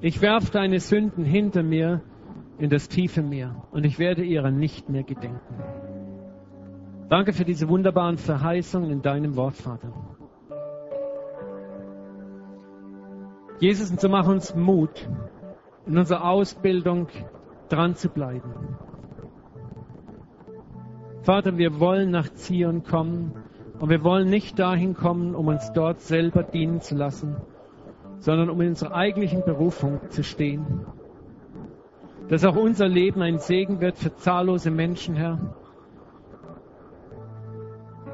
[0.00, 2.02] Ich werf deine Sünden hinter mir
[2.58, 5.54] in das tiefe Meer und ich werde ihrer nicht mehr gedenken.
[7.08, 9.92] Danke für diese wunderbaren Verheißungen in deinem Wort, Vater.
[13.60, 15.08] Jesus, und so mach uns Mut,
[15.86, 17.08] in unserer Ausbildung
[17.68, 18.76] dran zu bleiben.
[21.22, 23.32] Vater, wir wollen nach Zion kommen
[23.78, 27.36] und wir wollen nicht dahin kommen, um uns dort selber dienen zu lassen,
[28.18, 30.84] sondern um in unserer eigentlichen Berufung zu stehen.
[32.28, 35.38] Dass auch unser Leben ein Segen wird für zahllose Menschen, Herr.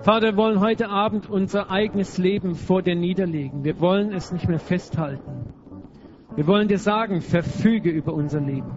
[0.03, 3.65] Vater, wir wollen heute Abend unser eigenes Leben vor dir niederlegen.
[3.65, 5.53] Wir wollen es nicht mehr festhalten.
[6.35, 8.71] Wir wollen dir sagen, verfüge über unser Leben.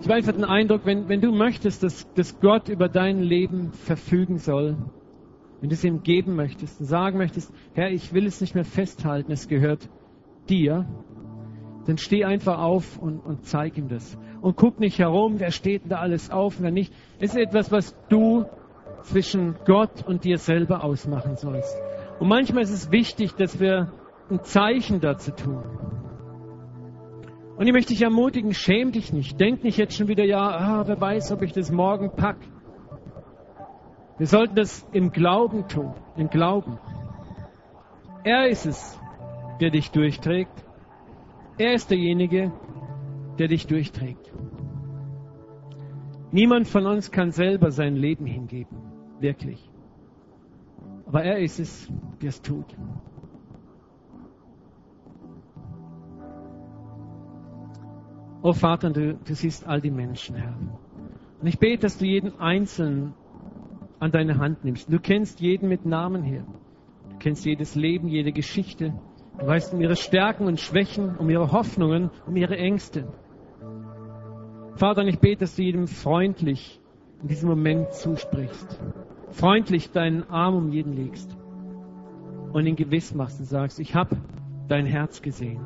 [0.00, 3.72] Ich habe einfach den Eindruck, wenn, wenn du möchtest, dass, dass Gott über dein Leben
[3.72, 4.78] verfügen soll,
[5.60, 8.64] wenn du es ihm geben möchtest und sagen möchtest, Herr, ich will es nicht mehr
[8.64, 9.90] festhalten, es gehört
[10.48, 10.86] dir,
[11.86, 14.16] dann steh einfach auf und, und zeig ihm das.
[14.46, 16.94] Und guck nicht herum, wer steht da alles auf, wer nicht.
[17.18, 18.44] Es ist etwas, was du
[19.02, 21.76] zwischen Gott und dir selber ausmachen sollst.
[22.20, 23.92] Und manchmal ist es wichtig, dass wir
[24.30, 25.64] ein Zeichen dazu tun.
[27.56, 29.40] Und ich möchte dich ermutigen, schäm dich nicht.
[29.40, 32.36] Denk nicht jetzt schon wieder, ja, ah, wer weiß, ob ich das morgen pack.
[34.16, 36.78] Wir sollten das im Glauben tun, im Glauben.
[38.22, 38.96] Er ist es,
[39.60, 40.54] der dich durchträgt.
[41.58, 42.52] Er ist derjenige,
[43.38, 44.32] der dich durchträgt.
[46.32, 48.76] Niemand von uns kann selber sein Leben hingeben,
[49.20, 49.70] wirklich.
[51.06, 51.90] Aber er ist es,
[52.20, 52.76] der es tut.
[58.42, 60.56] Oh Vater, du, du siehst all die Menschen, Herr.
[61.40, 63.14] Und ich bete, dass du jeden Einzelnen
[63.98, 64.92] an deine Hand nimmst.
[64.92, 66.44] Du kennst jeden mit Namen hier.
[67.10, 68.94] Du kennst jedes Leben, jede Geschichte.
[69.38, 73.12] Du weißt um ihre Stärken und Schwächen, um ihre Hoffnungen, um ihre Ängste.
[74.76, 76.80] Vater, ich bete, dass du jedem freundlich
[77.22, 78.78] in diesem Moment zusprichst.
[79.30, 81.34] Freundlich deinen Arm um jeden legst
[82.52, 84.16] und ihn gewiss machst und sagst, ich habe
[84.68, 85.64] dein Herz gesehen.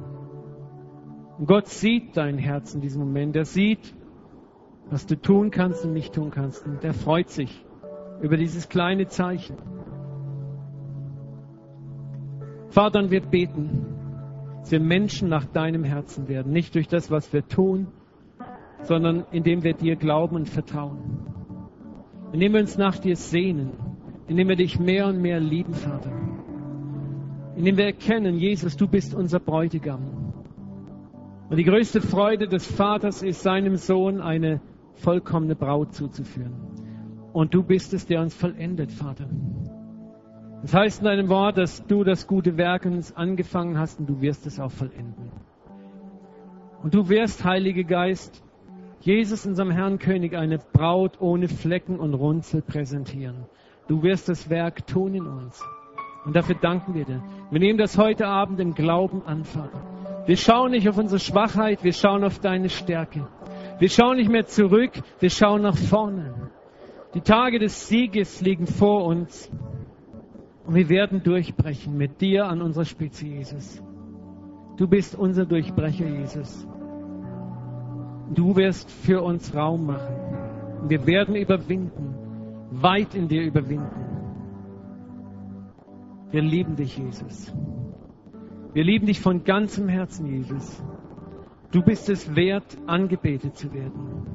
[1.39, 3.35] Und Gott sieht dein Herz in diesem Moment.
[3.35, 3.95] Er sieht,
[4.91, 6.65] was du tun kannst und nicht tun kannst.
[6.65, 7.65] Und er freut sich
[8.23, 9.57] über dieses kleine Zeichen.
[12.69, 13.87] Vater, und wir beten,
[14.61, 16.53] dass wir Menschen nach deinem Herzen werden.
[16.53, 17.89] Nicht durch das, was wir tun,
[18.82, 20.98] sondern indem wir dir glauben und vertrauen.
[22.32, 23.73] Indem wir uns nach dir sehnen.
[24.28, 26.12] Indem wir dich mehr und mehr lieben, Vater.
[27.57, 30.32] Indem wir erkennen, Jesus, du bist unser Bräutigam.
[31.48, 34.61] Und die größte Freude des Vaters ist, seinem Sohn eine
[34.94, 36.52] vollkommene Braut zuzuführen.
[37.32, 39.28] Und du bist es, der uns vollendet, Vater.
[40.62, 44.20] Das heißt in deinem Wort, dass du das gute Werk uns angefangen hast und du
[44.20, 45.32] wirst es auch vollenden.
[46.82, 48.43] Und du wirst, Heiliger Geist,
[49.01, 53.47] Jesus, unserem Herrn König, eine Braut ohne Flecken und Runzel präsentieren.
[53.89, 55.63] Du wirst das Werk tun in uns.
[56.27, 57.23] Und dafür danken wir dir.
[57.51, 59.81] Wir nehmen das heute Abend im Glauben an, Vater.
[60.27, 63.27] Wir schauen nicht auf unsere Schwachheit, wir schauen auf deine Stärke.
[63.79, 66.51] Wir schauen nicht mehr zurück, wir schauen nach vorne.
[67.15, 69.51] Die Tage des Sieges liegen vor uns.
[70.67, 73.83] Und wir werden durchbrechen mit dir an unserer Spitze, Jesus.
[74.77, 76.69] Du bist unser Durchbrecher, Jesus.
[78.32, 80.89] Du wirst für uns Raum machen.
[80.89, 82.15] Wir werden überwinden,
[82.70, 84.11] weit in dir überwinden.
[86.31, 87.52] Wir lieben dich, Jesus.
[88.73, 90.81] Wir lieben dich von ganzem Herzen, Jesus.
[91.73, 94.27] Du bist es wert, angebetet zu werden.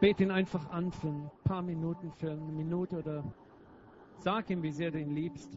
[0.00, 3.24] Bete ihn einfach an für ein paar Minuten, für eine Minute oder
[4.18, 5.56] sag ihm, wie sehr du ihn liebst.